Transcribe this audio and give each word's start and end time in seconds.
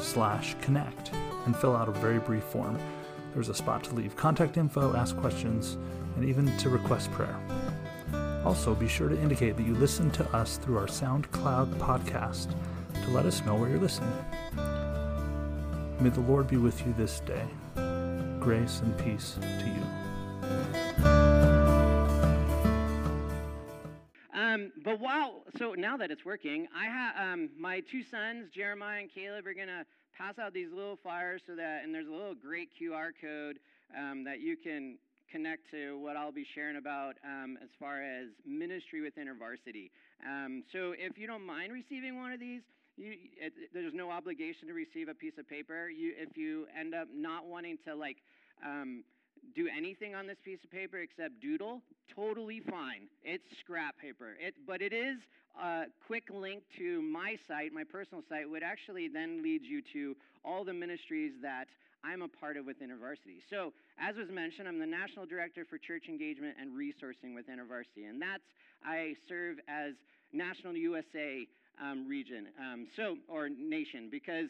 slash 0.00 0.54
connect 0.60 1.12
and 1.46 1.56
fill 1.56 1.76
out 1.76 1.88
a 1.88 1.92
very 1.92 2.18
brief 2.18 2.44
form. 2.44 2.78
There's 3.34 3.48
a 3.48 3.54
spot 3.54 3.84
to 3.84 3.94
leave 3.94 4.16
contact 4.16 4.56
info, 4.56 4.96
ask 4.96 5.16
questions, 5.16 5.76
and 6.16 6.24
even 6.24 6.56
to 6.58 6.68
request 6.68 7.10
prayer. 7.12 7.38
Also, 8.44 8.74
be 8.74 8.88
sure 8.88 9.08
to 9.08 9.20
indicate 9.20 9.56
that 9.56 9.66
you 9.66 9.74
listen 9.74 10.10
to 10.12 10.24
us 10.36 10.56
through 10.56 10.78
our 10.78 10.86
SoundCloud 10.86 11.74
podcast 11.78 12.54
to 13.04 13.10
let 13.10 13.26
us 13.26 13.44
know 13.44 13.54
where 13.54 13.68
you're 13.68 13.80
listening. 13.80 14.12
May 16.00 16.10
the 16.10 16.20
Lord 16.20 16.46
be 16.48 16.56
with 16.56 16.86
you 16.86 16.92
this 16.96 17.20
day. 17.20 17.44
Grace 18.38 18.80
and 18.80 18.96
peace 18.98 19.38
to 19.40 19.66
you. 19.66 21.35
Now 25.86 25.96
that 25.96 26.10
it's 26.10 26.24
working, 26.24 26.66
I 26.76 26.86
have 26.86 27.14
um, 27.16 27.48
my 27.56 27.78
two 27.78 28.02
sons, 28.02 28.50
Jeremiah 28.52 29.02
and 29.02 29.08
Caleb, 29.08 29.46
are 29.46 29.54
gonna 29.54 29.86
pass 30.18 30.36
out 30.36 30.52
these 30.52 30.72
little 30.74 30.96
flyers 30.96 31.42
so 31.46 31.54
that, 31.54 31.84
and 31.84 31.94
there's 31.94 32.08
a 32.08 32.10
little 32.10 32.34
great 32.34 32.70
QR 32.74 33.10
code 33.22 33.60
um, 33.96 34.24
that 34.24 34.40
you 34.40 34.56
can 34.56 34.98
connect 35.30 35.70
to 35.70 35.96
what 36.00 36.16
I'll 36.16 36.32
be 36.32 36.44
sharing 36.56 36.76
about 36.76 37.14
um, 37.24 37.56
as 37.62 37.68
far 37.78 38.02
as 38.02 38.30
ministry 38.44 39.00
with 39.00 39.14
InterVarsity. 39.14 39.90
Um, 40.26 40.64
so 40.72 40.92
if 40.98 41.16
you 41.18 41.28
don't 41.28 41.46
mind 41.46 41.72
receiving 41.72 42.18
one 42.18 42.32
of 42.32 42.40
these, 42.40 42.62
you, 42.96 43.12
it, 43.40 43.52
there's 43.72 43.94
no 43.94 44.10
obligation 44.10 44.66
to 44.66 44.74
receive 44.74 45.06
a 45.06 45.14
piece 45.14 45.38
of 45.38 45.48
paper. 45.48 45.88
You, 45.88 46.14
if 46.18 46.36
you 46.36 46.66
end 46.76 46.96
up 46.96 47.06
not 47.14 47.46
wanting 47.46 47.78
to 47.86 47.94
like 47.94 48.16
um, 48.66 49.04
do 49.54 49.68
anything 49.74 50.14
on 50.14 50.26
this 50.26 50.36
piece 50.44 50.58
of 50.64 50.70
paper 50.70 50.98
except 50.98 51.40
doodle, 51.40 51.80
totally 52.14 52.60
fine. 52.60 53.08
It's 53.22 53.44
scrap 53.60 53.98
paper. 53.98 54.36
It, 54.40 54.54
but 54.66 54.82
it 54.82 54.92
is 54.92 55.18
a 55.60 55.84
quick 56.06 56.24
link 56.32 56.62
to 56.78 57.02
my 57.02 57.36
site, 57.48 57.72
my 57.72 57.84
personal 57.84 58.22
site, 58.28 58.48
would 58.48 58.62
actually 58.62 59.08
then 59.08 59.42
lead 59.42 59.62
you 59.64 59.82
to 59.92 60.16
all 60.44 60.64
the 60.64 60.72
ministries 60.72 61.32
that 61.42 61.66
I'm 62.04 62.22
a 62.22 62.28
part 62.28 62.56
of 62.56 62.66
with 62.66 62.76
InterVarsity. 62.80 63.42
So, 63.50 63.72
as 63.98 64.16
was 64.16 64.28
mentioned, 64.30 64.68
I'm 64.68 64.78
the 64.78 64.86
National 64.86 65.26
Director 65.26 65.64
for 65.68 65.78
Church 65.78 66.04
Engagement 66.08 66.56
and 66.60 66.70
Resourcing 66.72 67.34
with 67.34 67.46
InterVarsity, 67.48 68.08
and 68.08 68.20
that's 68.20 68.44
I 68.84 69.14
serve 69.28 69.56
as 69.66 69.94
National 70.32 70.74
USA 70.74 71.46
um, 71.82 72.06
region, 72.08 72.46
um, 72.60 72.86
so 72.96 73.16
or 73.28 73.48
nation, 73.48 74.08
because 74.10 74.48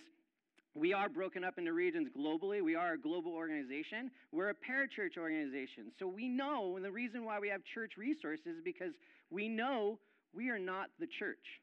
we 0.76 0.92
are 0.92 1.08
broken 1.08 1.42
up 1.42 1.56
into 1.56 1.72
regions 1.72 2.08
globally. 2.16 2.62
We 2.62 2.74
are 2.74 2.92
a 2.92 2.98
global 2.98 3.32
organization. 3.32 4.10
We're 4.30 4.50
a 4.50 4.54
parachurch 4.54 5.16
organization. 5.18 5.90
So 5.98 6.06
we 6.06 6.28
know, 6.28 6.76
and 6.76 6.84
the 6.84 6.92
reason 6.92 7.24
why 7.24 7.40
we 7.40 7.48
have 7.48 7.62
church 7.64 7.92
resources 7.96 8.46
is 8.46 8.62
because 8.62 8.92
we 9.30 9.48
know 9.48 9.98
we 10.34 10.50
are 10.50 10.58
not 10.58 10.90
the 11.00 11.06
church. 11.06 11.62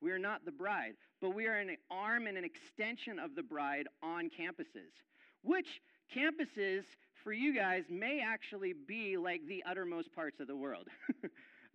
We 0.00 0.10
are 0.10 0.18
not 0.18 0.44
the 0.44 0.52
bride, 0.52 0.94
but 1.20 1.34
we 1.34 1.46
are 1.46 1.56
an 1.56 1.76
arm 1.90 2.26
and 2.26 2.38
an 2.38 2.44
extension 2.44 3.18
of 3.18 3.34
the 3.34 3.42
bride 3.42 3.88
on 4.02 4.30
campuses, 4.30 4.92
which 5.42 5.80
campuses 6.14 6.84
for 7.22 7.32
you 7.32 7.54
guys 7.54 7.84
may 7.90 8.22
actually 8.24 8.72
be 8.72 9.16
like 9.16 9.40
the 9.46 9.62
uttermost 9.68 10.14
parts 10.14 10.40
of 10.40 10.46
the 10.46 10.56
world. 10.56 10.88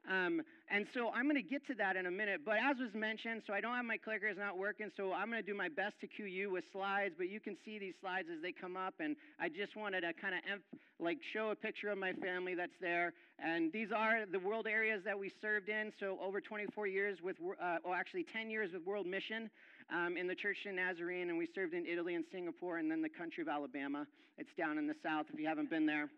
Um, 0.09 0.41
and 0.69 0.88
so 0.94 1.12
I'm 1.13 1.23
going 1.23 1.35
to 1.35 1.47
get 1.47 1.66
to 1.67 1.75
that 1.75 1.95
in 1.95 2.06
a 2.06 2.12
minute. 2.12 2.41
But 2.45 2.56
as 2.63 2.78
was 2.79 2.94
mentioned, 2.94 3.44
so 3.45 3.53
I 3.53 3.62
don't 3.62 3.75
have 3.75 3.85
my 3.85 3.97
clicker, 3.97 4.28
it's 4.28 4.39
not 4.39 4.57
working. 4.57 4.89
So 4.95 5.13
I'm 5.13 5.29
going 5.29 5.41
to 5.41 5.47
do 5.47 5.56
my 5.56 5.69
best 5.69 6.00
to 6.01 6.07
cue 6.07 6.25
you 6.25 6.50
with 6.50 6.63
slides. 6.72 7.13
But 7.17 7.29
you 7.29 7.39
can 7.39 7.57
see 7.63 7.78
these 7.78 7.94
slides 8.01 8.28
as 8.34 8.41
they 8.41 8.51
come 8.51 8.78
up. 8.78 8.95
And 9.00 9.16
I 9.40 9.50
just 9.50 9.75
wanted 9.75 10.01
to 10.01 10.13
kind 10.13 10.35
of 10.35 10.59
like 11.00 11.19
show 11.34 11.50
a 11.50 11.56
picture 11.56 11.90
of 11.90 11.97
my 11.97 12.13
family 12.13 12.56
that's 12.56 12.78
there. 12.79 13.13
And 13.44 13.72
these 13.72 13.91
are 13.91 14.25
the 14.31 14.40
world 14.40 14.66
areas 14.66 15.01
that 15.06 15.17
we 15.17 15.31
served 15.41 15.69
in. 15.69 15.91
So 16.00 16.17
over 16.22 16.41
24 16.41 16.88
years 16.88 17.19
with, 17.22 17.38
uh, 17.61 17.78
oh, 17.85 17.94
actually 17.94 18.25
10 18.31 18.50
years 18.50 18.72
with 18.73 18.85
World 18.85 19.07
Mission 19.07 19.50
um, 19.94 20.16
in 20.17 20.28
the 20.28 20.35
Church 20.35 20.57
in 20.66 20.78
Nazarene. 20.78 21.29
And 21.29 21.38
we 21.38 21.47
served 21.53 21.73
in 21.73 21.85
Italy 21.85 22.16
and 22.16 22.23
Singapore 22.31 22.78
and 22.78 22.90
then 22.90 23.01
the 23.01 23.09
country 23.09 23.41
of 23.41 23.50
Alabama. 23.50 24.07
It's 24.38 24.53
down 24.57 24.78
in 24.78 24.88
the 24.88 24.95
south 25.03 25.25
if 25.31 25.40
you 25.40 25.47
haven't 25.47 25.69
been 25.69 25.85
there. 25.85 26.09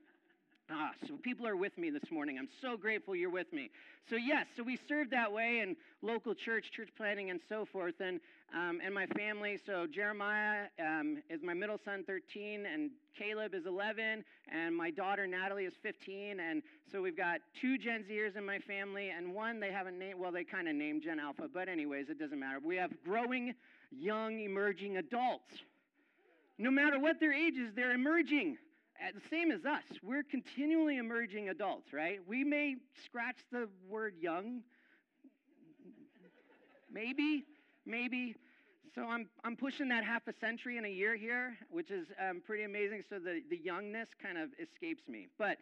Ah, 0.72 0.92
so 1.08 1.16
people 1.18 1.46
are 1.46 1.58
with 1.58 1.78
me 1.78 1.90
this 1.90 2.10
morning. 2.10 2.38
I'm 2.40 2.48
so 2.62 2.78
grateful 2.78 3.16
you're 3.16 3.30
with 3.30 3.52
me. 3.52 3.70
So 4.10 4.16
yes, 4.16 4.48
so 4.56 4.64
we 4.64 4.80
serve 4.88 5.10
that 5.10 5.32
way 5.32 5.60
in 5.60 5.76
local 6.02 6.34
church, 6.34 6.72
church 6.72 6.90
planning, 6.96 7.30
and 7.30 7.40
so 7.50 7.66
forth. 7.66 7.96
And 8.00 8.20
um, 8.56 8.80
and 8.84 8.94
my 8.94 9.08
family. 9.08 9.60
So 9.66 9.88
Jeremiah 9.88 10.66
um, 10.80 11.22
is 11.30 11.42
my 11.44 11.54
middle 11.54 11.80
son, 11.84 12.04
13, 12.06 12.66
and 12.72 12.92
Caleb 13.18 13.56
is 13.56 13.66
11, 13.66 14.24
and 14.48 14.76
my 14.76 14.92
daughter 14.92 15.26
Natalie 15.26 15.66
is 15.66 15.74
15. 15.82 16.40
And 16.40 16.62
so 16.92 17.02
we've 17.02 17.18
got 17.18 17.40
two 17.60 17.78
Gen 17.78 18.06
Zers 18.10 18.38
in 18.38 18.46
my 18.46 18.60
family, 18.60 19.10
and 19.10 19.34
one 19.34 19.60
they 19.60 19.72
haven't 19.72 19.98
named. 19.98 20.20
Well, 20.20 20.32
they 20.32 20.44
kind 20.44 20.68
of 20.68 20.76
named 20.76 21.02
Gen 21.04 21.20
Alpha, 21.20 21.50
but 21.52 21.68
anyways, 21.68 22.10
it 22.10 22.20
doesn't 22.20 22.40
matter. 22.40 22.60
We 22.64 22.76
have 22.78 22.92
growing, 23.04 23.54
young, 23.92 24.40
emerging 24.40 24.98
adults. 24.98 25.52
No 26.58 26.70
matter 26.70 27.00
what 27.00 27.20
their 27.20 27.34
ages, 27.34 27.72
they're 27.76 27.94
emerging 27.94 28.58
the 29.14 29.22
same 29.30 29.52
as 29.52 29.66
us. 29.66 29.84
We're 30.02 30.24
continually 30.24 30.98
emerging 30.98 31.50
adults, 31.50 31.94
right? 31.94 32.20
We 32.28 32.44
may 32.44 32.76
scratch 33.06 33.38
the 33.52 33.68
word 33.90 34.16
young, 34.20 34.62
maybe, 36.92 37.46
maybe. 37.86 38.36
So 38.96 39.04
I'm, 39.04 39.28
I'm 39.44 39.56
pushing 39.56 39.90
that 39.90 40.04
half 40.04 40.28
a 40.28 40.34
century 40.40 40.78
in 40.78 40.86
a 40.86 40.90
year 40.90 41.16
here, 41.16 41.58
which 41.70 41.90
is 41.90 42.08
um, 42.20 42.42
pretty 42.46 42.64
amazing. 42.64 43.04
So 43.10 43.18
the, 43.18 43.42
the 43.50 43.58
youngness 43.58 44.10
kind 44.22 44.38
of 44.38 44.50
escapes 44.62 45.08
me. 45.08 45.28
But 45.38 45.58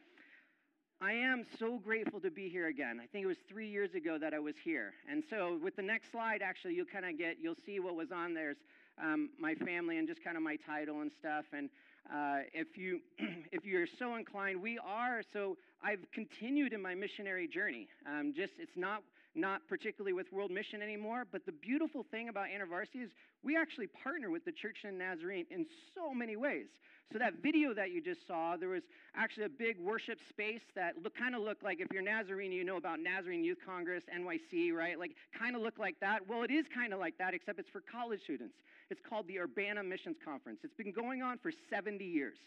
I 1.01 1.13
am 1.13 1.45
so 1.57 1.79
grateful 1.79 2.19
to 2.19 2.29
be 2.29 2.49
here 2.49 2.67
again. 2.67 2.99
I 3.01 3.07
think 3.07 3.23
it 3.23 3.27
was 3.27 3.37
three 3.49 3.67
years 3.67 3.95
ago 3.95 4.17
that 4.19 4.33
I 4.33 4.39
was 4.39 4.55
here. 4.63 4.93
And 5.09 5.23
so 5.29 5.57
with 5.63 5.75
the 5.75 5.81
next 5.81 6.11
slide, 6.11 6.41
actually, 6.43 6.75
you'll 6.75 6.85
kind 6.85 7.05
of 7.05 7.17
get, 7.17 7.37
you'll 7.41 7.55
see 7.65 7.79
what 7.79 7.95
was 7.95 8.11
on 8.11 8.33
there's 8.33 8.57
um, 9.01 9.29
my 9.39 9.55
family 9.55 9.97
and 9.97 10.07
just 10.07 10.23
kind 10.23 10.37
of 10.37 10.43
my 10.43 10.57
title 10.57 11.01
and 11.01 11.11
stuff. 11.19 11.45
And 11.53 11.69
uh, 12.09 12.39
if 12.53 12.77
you 12.77 12.99
if 13.51 13.65
you're 13.65 13.87
so 13.99 14.15
inclined, 14.15 14.61
we 14.61 14.79
are. 14.79 15.21
So 15.33 15.57
I've 15.83 15.99
continued 16.13 16.73
in 16.73 16.81
my 16.81 16.95
missionary 16.95 17.47
journey. 17.47 17.87
Um, 18.07 18.33
just 18.35 18.53
it's 18.59 18.75
not 18.75 19.03
not 19.35 19.61
particularly 19.67 20.13
with 20.13 20.31
World 20.31 20.51
Mission 20.51 20.81
anymore. 20.81 21.25
But 21.31 21.45
the 21.45 21.51
beautiful 21.51 22.05
thing 22.11 22.29
about 22.29 22.47
InterVarsity 22.47 23.03
is 23.03 23.09
we 23.43 23.57
actually 23.57 23.87
partner 23.87 24.29
with 24.29 24.45
the 24.45 24.51
Church 24.51 24.77
in 24.83 24.97
Nazarene 24.97 25.45
in 25.49 25.65
so 25.95 26.13
many 26.13 26.35
ways. 26.35 26.67
So 27.11 27.19
that 27.19 27.33
video 27.43 27.73
that 27.73 27.91
you 27.91 28.01
just 28.01 28.25
saw, 28.25 28.55
there 28.55 28.69
was 28.69 28.83
actually 29.15 29.45
a 29.45 29.49
big 29.49 29.77
worship 29.77 30.17
space 30.29 30.61
that 30.75 30.93
look, 31.03 31.17
kind 31.17 31.35
of 31.35 31.41
looked 31.41 31.63
like 31.63 31.81
if 31.81 31.87
you're 31.91 32.01
Nazarene, 32.01 32.53
you 32.53 32.63
know 32.63 32.77
about 32.77 32.99
Nazarene 33.01 33.43
Youth 33.43 33.57
Congress, 33.65 34.03
NYC, 34.15 34.71
right? 34.73 34.97
Like 34.97 35.11
kind 35.37 35.55
of 35.55 35.61
look 35.61 35.77
like 35.77 35.95
that. 35.99 36.27
Well, 36.27 36.43
it 36.43 36.51
is 36.51 36.65
kind 36.73 36.93
of 36.93 36.99
like 36.99 37.17
that, 37.17 37.33
except 37.33 37.59
it's 37.59 37.69
for 37.69 37.81
college 37.91 38.21
students. 38.23 38.55
It's 38.89 39.01
called 39.07 39.27
the 39.27 39.39
Urbana 39.39 39.83
Missions 39.83 40.15
Conference. 40.23 40.59
It's 40.63 40.75
been 40.75 40.93
going 40.93 41.21
on 41.21 41.37
for 41.37 41.51
70 41.69 42.03
years. 42.03 42.37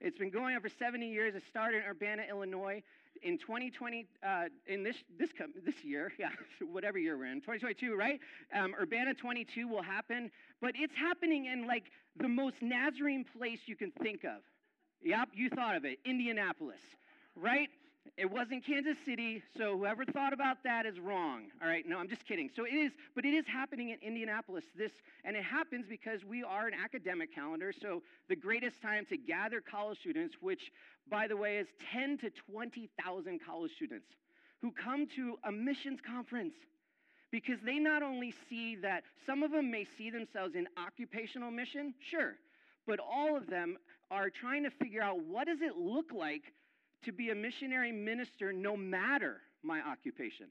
It's 0.00 0.18
been 0.18 0.30
going 0.30 0.54
on 0.54 0.60
for 0.60 0.68
70 0.68 1.08
years. 1.08 1.34
It 1.34 1.42
started 1.48 1.78
in 1.78 1.90
Urbana, 1.90 2.24
Illinois. 2.28 2.82
In 3.22 3.38
2020, 3.38 4.06
uh, 4.22 4.44
in 4.66 4.82
this 4.82 4.96
this 5.18 5.30
this 5.64 5.82
year, 5.82 6.12
yeah, 6.18 6.28
whatever 6.70 6.98
year 6.98 7.16
we're 7.16 7.26
in, 7.26 7.40
2022, 7.40 7.96
right? 7.96 8.20
Um, 8.54 8.74
Urbana 8.78 9.14
22 9.14 9.66
will 9.66 9.82
happen, 9.82 10.30
but 10.60 10.72
it's 10.74 10.94
happening 10.94 11.46
in 11.46 11.66
like 11.66 11.84
the 12.20 12.28
most 12.28 12.56
Nazarene 12.60 13.24
place 13.38 13.60
you 13.64 13.74
can 13.74 13.90
think 14.02 14.24
of. 14.24 14.42
Yep, 15.02 15.30
you 15.32 15.48
thought 15.48 15.76
of 15.76 15.86
it, 15.86 15.98
Indianapolis, 16.04 16.80
right? 17.34 17.68
It 18.16 18.30
wasn't 18.30 18.64
Kansas 18.64 18.96
City, 19.04 19.42
so 19.56 19.76
whoever 19.76 20.04
thought 20.04 20.32
about 20.32 20.62
that 20.64 20.86
is 20.86 20.98
wrong. 20.98 21.44
All 21.62 21.68
right, 21.68 21.86
no, 21.86 21.98
I'm 21.98 22.08
just 22.08 22.26
kidding. 22.26 22.50
So 22.54 22.64
it 22.64 22.74
is, 22.74 22.92
but 23.14 23.24
it 23.24 23.34
is 23.34 23.46
happening 23.46 23.90
in 23.90 23.98
Indianapolis. 24.00 24.64
This, 24.76 24.92
and 25.24 25.36
it 25.36 25.44
happens 25.44 25.86
because 25.88 26.24
we 26.24 26.42
are 26.42 26.66
an 26.66 26.74
academic 26.74 27.34
calendar. 27.34 27.72
So 27.72 28.02
the 28.28 28.36
greatest 28.36 28.80
time 28.80 29.06
to 29.06 29.16
gather 29.16 29.60
college 29.60 29.98
students, 29.98 30.36
which, 30.40 30.72
by 31.10 31.28
the 31.28 31.36
way, 31.36 31.58
is 31.58 31.66
10 31.92 32.18
to 32.18 32.30
20,000 32.50 33.40
college 33.44 33.72
students 33.74 34.06
who 34.62 34.70
come 34.72 35.06
to 35.16 35.38
a 35.44 35.52
missions 35.52 36.00
conference 36.00 36.54
because 37.30 37.58
they 37.64 37.78
not 37.78 38.02
only 38.02 38.34
see 38.48 38.76
that 38.76 39.04
some 39.26 39.42
of 39.42 39.50
them 39.50 39.70
may 39.70 39.86
see 39.98 40.10
themselves 40.10 40.54
in 40.54 40.66
occupational 40.78 41.50
mission, 41.50 41.92
sure, 42.00 42.36
but 42.86 42.98
all 42.98 43.36
of 43.36 43.48
them 43.48 43.76
are 44.10 44.30
trying 44.30 44.62
to 44.62 44.70
figure 44.70 45.02
out 45.02 45.18
what 45.24 45.46
does 45.46 45.60
it 45.60 45.76
look 45.76 46.12
like 46.12 46.44
to 47.04 47.12
be 47.12 47.30
a 47.30 47.34
missionary 47.34 47.92
minister 47.92 48.52
no 48.52 48.76
matter 48.76 49.38
my 49.62 49.80
occupation. 49.80 50.46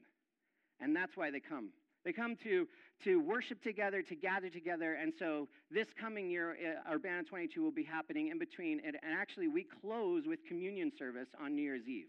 And 0.80 0.94
that's 0.94 1.16
why 1.16 1.30
they 1.30 1.40
come. 1.40 1.70
They 2.04 2.12
come 2.12 2.36
to, 2.44 2.68
to 3.04 3.20
worship 3.20 3.62
together, 3.62 4.00
to 4.02 4.14
gather 4.14 4.48
together. 4.48 4.94
And 4.94 5.12
so 5.18 5.48
this 5.72 5.88
coming 6.00 6.30
year, 6.30 6.56
uh, 6.88 6.94
Urbana 6.94 7.24
22 7.24 7.60
will 7.60 7.72
be 7.72 7.82
happening 7.82 8.28
in 8.28 8.38
between. 8.38 8.80
And, 8.86 8.96
and 9.02 9.12
actually, 9.18 9.48
we 9.48 9.66
close 9.82 10.22
with 10.26 10.38
communion 10.46 10.92
service 10.96 11.26
on 11.42 11.56
New 11.56 11.62
Year's 11.62 11.88
Eve. 11.88 12.06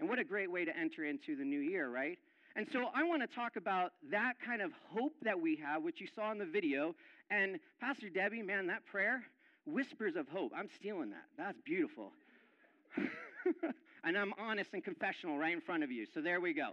And 0.00 0.08
what 0.08 0.18
a 0.18 0.24
great 0.24 0.50
way 0.50 0.64
to 0.64 0.76
enter 0.76 1.04
into 1.04 1.36
the 1.36 1.44
new 1.44 1.60
year, 1.60 1.90
right? 1.90 2.18
And 2.56 2.66
so 2.72 2.86
I 2.92 3.04
want 3.04 3.22
to 3.22 3.28
talk 3.32 3.54
about 3.56 3.92
that 4.10 4.32
kind 4.44 4.60
of 4.60 4.72
hope 4.88 5.12
that 5.22 5.40
we 5.40 5.56
have, 5.64 5.84
which 5.84 6.00
you 6.00 6.08
saw 6.12 6.32
in 6.32 6.38
the 6.38 6.46
video. 6.46 6.96
And 7.30 7.60
Pastor 7.80 8.08
Debbie, 8.08 8.42
man, 8.42 8.66
that 8.66 8.84
prayer, 8.86 9.22
whispers 9.64 10.16
of 10.16 10.26
hope. 10.28 10.50
I'm 10.56 10.68
stealing 10.76 11.10
that. 11.10 11.26
That's 11.38 11.60
beautiful. 11.64 12.10
and 14.04 14.16
I'm 14.16 14.32
honest 14.38 14.70
and 14.72 14.84
confessional 14.84 15.38
right 15.38 15.52
in 15.52 15.60
front 15.60 15.82
of 15.82 15.90
you. 15.90 16.06
So 16.14 16.20
there 16.20 16.40
we 16.40 16.52
go. 16.52 16.70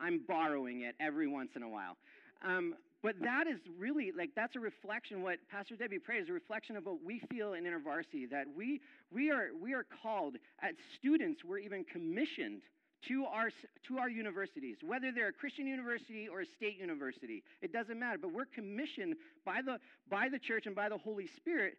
I'm 0.00 0.20
borrowing 0.26 0.82
it 0.82 0.94
every 1.00 1.28
once 1.28 1.50
in 1.56 1.62
a 1.62 1.68
while. 1.68 1.96
Um, 2.44 2.74
but 3.02 3.16
that 3.20 3.46
is 3.48 3.58
really 3.78 4.12
like 4.16 4.30
that's 4.36 4.54
a 4.54 4.60
reflection. 4.60 5.22
What 5.22 5.38
Pastor 5.50 5.74
Debbie 5.74 5.98
prayed 5.98 6.22
is 6.22 6.28
a 6.28 6.32
reflection 6.32 6.76
of 6.76 6.86
what 6.86 7.04
we 7.04 7.20
feel 7.30 7.54
in 7.54 7.64
InterVarsity. 7.64 8.30
That 8.30 8.46
we 8.56 8.80
we 9.12 9.30
are 9.30 9.48
we 9.60 9.74
are 9.74 9.84
called 10.02 10.36
as 10.60 10.74
students. 10.98 11.42
We're 11.44 11.58
even 11.58 11.84
commissioned 11.84 12.62
to 13.08 13.24
our 13.24 13.50
to 13.88 13.98
our 13.98 14.08
universities, 14.08 14.76
whether 14.84 15.10
they're 15.10 15.28
a 15.28 15.32
Christian 15.32 15.66
university 15.66 16.28
or 16.28 16.42
a 16.42 16.46
state 16.46 16.78
university. 16.78 17.42
It 17.60 17.72
doesn't 17.72 17.98
matter. 17.98 18.18
But 18.18 18.32
we're 18.32 18.46
commissioned 18.46 19.16
by 19.44 19.62
the 19.62 19.78
by 20.08 20.28
the 20.28 20.38
church 20.38 20.66
and 20.66 20.74
by 20.74 20.88
the 20.88 20.98
Holy 20.98 21.26
Spirit 21.26 21.74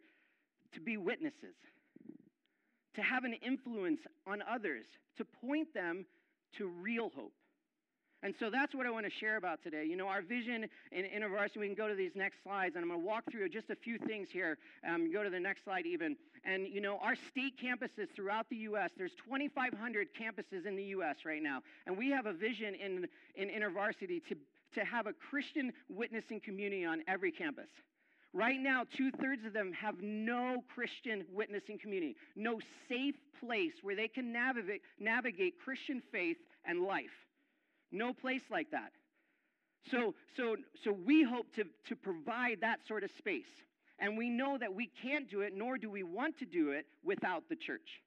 to 0.74 0.80
be 0.80 0.98
witnesses, 0.98 1.54
to 2.94 3.02
have 3.02 3.24
an 3.24 3.34
influence 3.34 4.00
on 4.26 4.42
others, 4.42 4.86
to 5.16 5.24
point 5.24 5.72
them 5.74 6.06
to 6.58 6.68
real 6.68 7.10
hope. 7.14 7.32
And 8.24 8.34
so 8.40 8.48
that's 8.48 8.74
what 8.74 8.86
I 8.86 8.90
want 8.90 9.04
to 9.04 9.12
share 9.12 9.36
about 9.36 9.62
today. 9.62 9.84
You 9.84 9.96
know, 9.96 10.08
our 10.08 10.22
vision 10.22 10.66
in 10.92 11.04
InterVarsity, 11.04 11.58
we 11.58 11.66
can 11.66 11.74
go 11.74 11.88
to 11.88 11.94
these 11.94 12.12
next 12.14 12.42
slides, 12.42 12.74
and 12.74 12.82
I'm 12.82 12.88
going 12.88 13.02
to 13.02 13.06
walk 13.06 13.24
through 13.30 13.50
just 13.50 13.68
a 13.68 13.76
few 13.76 13.98
things 13.98 14.30
here. 14.30 14.56
Um, 14.88 15.12
go 15.12 15.22
to 15.22 15.28
the 15.28 15.38
next 15.38 15.64
slide, 15.64 15.84
even. 15.84 16.16
And, 16.42 16.66
you 16.66 16.80
know, 16.80 16.98
our 17.02 17.16
state 17.16 17.60
campuses 17.62 18.08
throughout 18.16 18.48
the 18.48 18.56
U.S., 18.56 18.92
there's 18.96 19.12
2,500 19.24 20.08
campuses 20.18 20.64
in 20.64 20.74
the 20.74 20.84
U.S. 20.84 21.16
right 21.26 21.42
now. 21.42 21.60
And 21.86 21.98
we 21.98 22.10
have 22.12 22.24
a 22.24 22.32
vision 22.32 22.74
in, 22.74 23.06
in 23.34 23.48
InterVarsity 23.48 24.24
to, 24.28 24.36
to 24.74 24.84
have 24.86 25.06
a 25.06 25.12
Christian 25.12 25.70
witnessing 25.90 26.40
community 26.40 26.86
on 26.86 27.02
every 27.06 27.30
campus. 27.30 27.68
Right 28.34 28.60
now, 28.60 28.82
two 28.96 29.12
thirds 29.12 29.46
of 29.46 29.52
them 29.52 29.72
have 29.80 29.94
no 30.02 30.64
Christian 30.74 31.24
witnessing 31.32 31.78
community, 31.78 32.16
no 32.34 32.58
safe 32.88 33.14
place 33.38 33.72
where 33.82 33.94
they 33.94 34.08
can 34.08 34.32
navigate, 34.32 34.82
navigate 34.98 35.54
Christian 35.64 36.02
faith 36.10 36.38
and 36.64 36.80
life. 36.82 37.14
No 37.92 38.12
place 38.12 38.42
like 38.50 38.72
that. 38.72 38.90
So, 39.88 40.14
so, 40.36 40.56
so 40.82 40.92
we 41.06 41.22
hope 41.22 41.46
to, 41.54 41.64
to 41.88 41.94
provide 41.94 42.58
that 42.62 42.80
sort 42.88 43.04
of 43.04 43.10
space. 43.18 43.44
And 44.00 44.18
we 44.18 44.30
know 44.30 44.58
that 44.58 44.74
we 44.74 44.90
can't 45.00 45.30
do 45.30 45.42
it, 45.42 45.52
nor 45.54 45.78
do 45.78 45.88
we 45.88 46.02
want 46.02 46.36
to 46.40 46.44
do 46.44 46.70
it 46.70 46.86
without 47.04 47.44
the 47.48 47.54
church. 47.54 48.02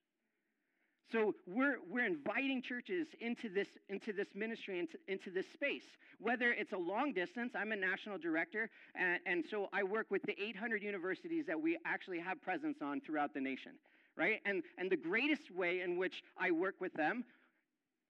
So 1.11 1.35
we're, 1.45 1.77
we're 1.89 2.05
inviting 2.05 2.61
churches 2.61 3.07
into 3.21 3.47
this, 3.47 3.69
into 3.87 4.11
this 4.11 4.27
ministry, 4.35 4.79
into, 4.79 4.97
into 5.07 5.31
this 5.31 5.47
space. 5.53 5.85
Whether 6.19 6.51
it's 6.51 6.73
a 6.73 6.77
long 6.77 7.13
distance, 7.13 7.53
I'm 7.55 7.71
a 7.71 7.75
national 7.75 8.17
director, 8.17 8.69
and, 8.93 9.19
and 9.25 9.45
so 9.49 9.69
I 9.71 9.83
work 9.83 10.07
with 10.09 10.23
the 10.23 10.35
800 10.41 10.83
universities 10.83 11.45
that 11.45 11.61
we 11.61 11.77
actually 11.85 12.19
have 12.19 12.41
presence 12.41 12.81
on 12.81 12.99
throughout 12.99 13.33
the 13.33 13.39
nation, 13.39 13.73
right? 14.17 14.41
And, 14.45 14.63
and 14.77 14.89
the 14.89 14.97
greatest 14.97 15.49
way 15.51 15.81
in 15.81 15.95
which 15.95 16.23
I 16.37 16.51
work 16.51 16.75
with 16.81 16.93
them 16.93 17.23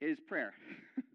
is 0.02 0.20
prayer. 0.20 0.54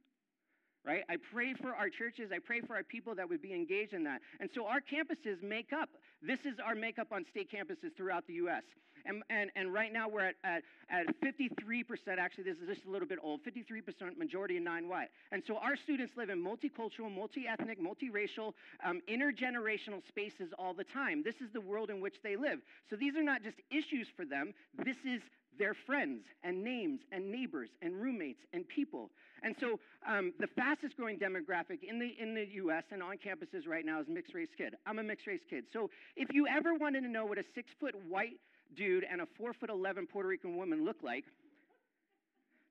right? 0.85 1.05
I 1.09 1.17
pray 1.33 1.55
for 1.55 1.75
our 1.75 1.89
churches. 1.89 2.31
I 2.35 2.39
pray 2.39 2.61
for 2.61 2.75
our 2.75 2.83
people 2.83 3.15
that 3.15 3.29
would 3.29 3.43
be 3.43 3.55
engaged 3.55 3.93
in 3.93 4.05
that. 4.05 4.21
And 4.41 4.51
so 4.55 4.67
our 4.67 4.81
campuses 4.81 5.43
make 5.43 5.73
up, 5.73 5.89
this 6.23 6.41
is 6.41 6.59
our 6.65 6.75
makeup 6.75 7.09
on 7.13 7.25
state 7.31 7.51
campuses 7.51 7.95
throughout 7.97 8.27
the 8.27 8.35
U.S. 8.35 8.63
And, 9.05 9.23
and, 9.31 9.51
and 9.57 9.73
right 9.73 9.93
now 9.93 10.09
we're 10.09 10.29
at, 10.29 10.35
at, 10.45 10.63
at 10.91 11.07
53%, 11.21 11.85
actually, 12.19 12.45
this 12.45 12.57
is 12.59 12.69
just 12.69 12.87
a 12.87 12.91
little 12.91 13.09
bit 13.09 13.19
old, 13.23 13.41
53% 13.45 14.17
majority 14.17 14.57
in 14.57 14.65
non-white. 14.65 15.09
And 15.31 15.43
so 15.47 15.57
our 15.57 15.77
students 15.77 16.13
live 16.17 16.31
in 16.31 16.43
multicultural, 16.43 17.15
multi-ethnic, 17.15 17.79
multiracial, 17.81 18.53
um, 18.85 19.01
intergenerational 19.09 20.07
spaces 20.09 20.53
all 20.59 20.75
the 20.75 20.85
time. 20.85 21.23
This 21.25 21.37
is 21.37 21.53
the 21.53 21.61
world 21.61 21.91
in 21.91 22.01
which 22.01 22.17
they 22.23 22.37
live. 22.37 22.61
So 22.91 22.97
these 22.97 23.17
are 23.17 23.23
not 23.23 23.43
just 23.43 23.57
issues 23.71 24.07
for 24.17 24.25
them. 24.25 24.53
This 24.85 24.97
is 25.05 25.21
their 25.63 25.75
friends 25.87 26.25
and 26.43 26.65
names 26.65 26.99
and 27.13 27.31
neighbors 27.31 27.71
and 27.83 27.95
roommates 27.95 28.41
and 28.53 28.67
people. 28.67 29.11
And 29.45 29.55
so 29.61 29.79
um, 30.05 30.33
the 30.41 30.49
fastest 30.49 30.97
growing 30.97 31.21
demographic 31.21 31.85
in 31.89 32.01
the, 32.01 32.17
in 32.21 32.35
the 32.35 32.49
US 32.65 32.83
and 32.91 33.01
on 33.01 33.17
campuses 33.17 33.69
right 33.69 33.87
now 33.87 34.01
is 34.01 34.09
mixed 34.09 34.35
race 34.35 34.49
kid. 34.59 34.75
I'm 34.87 34.99
a 34.99 35.05
mixed 35.05 35.29
race 35.29 35.43
kid. 35.49 35.67
So 35.73 35.89
if 36.17 36.33
you 36.33 36.49
ever 36.49 36.75
wanted 36.75 37.03
to 37.03 37.09
know 37.09 37.27
what 37.27 37.39
a 37.39 37.45
six 37.55 37.71
foot 37.79 37.95
white 38.09 38.41
dude 38.75 39.05
and 39.09 39.21
a 39.21 39.27
four 39.39 39.53
foot 39.53 39.71
11 39.71 40.09
Puerto 40.09 40.29
Rican 40.29 40.57
woman 40.57 40.85
look 40.85 40.97
like, 41.01 41.27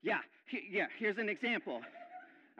yeah, 0.03 0.19
he, 0.49 0.59
yeah, 0.69 0.87
here's 0.99 1.17
an 1.17 1.29
example. 1.29 1.79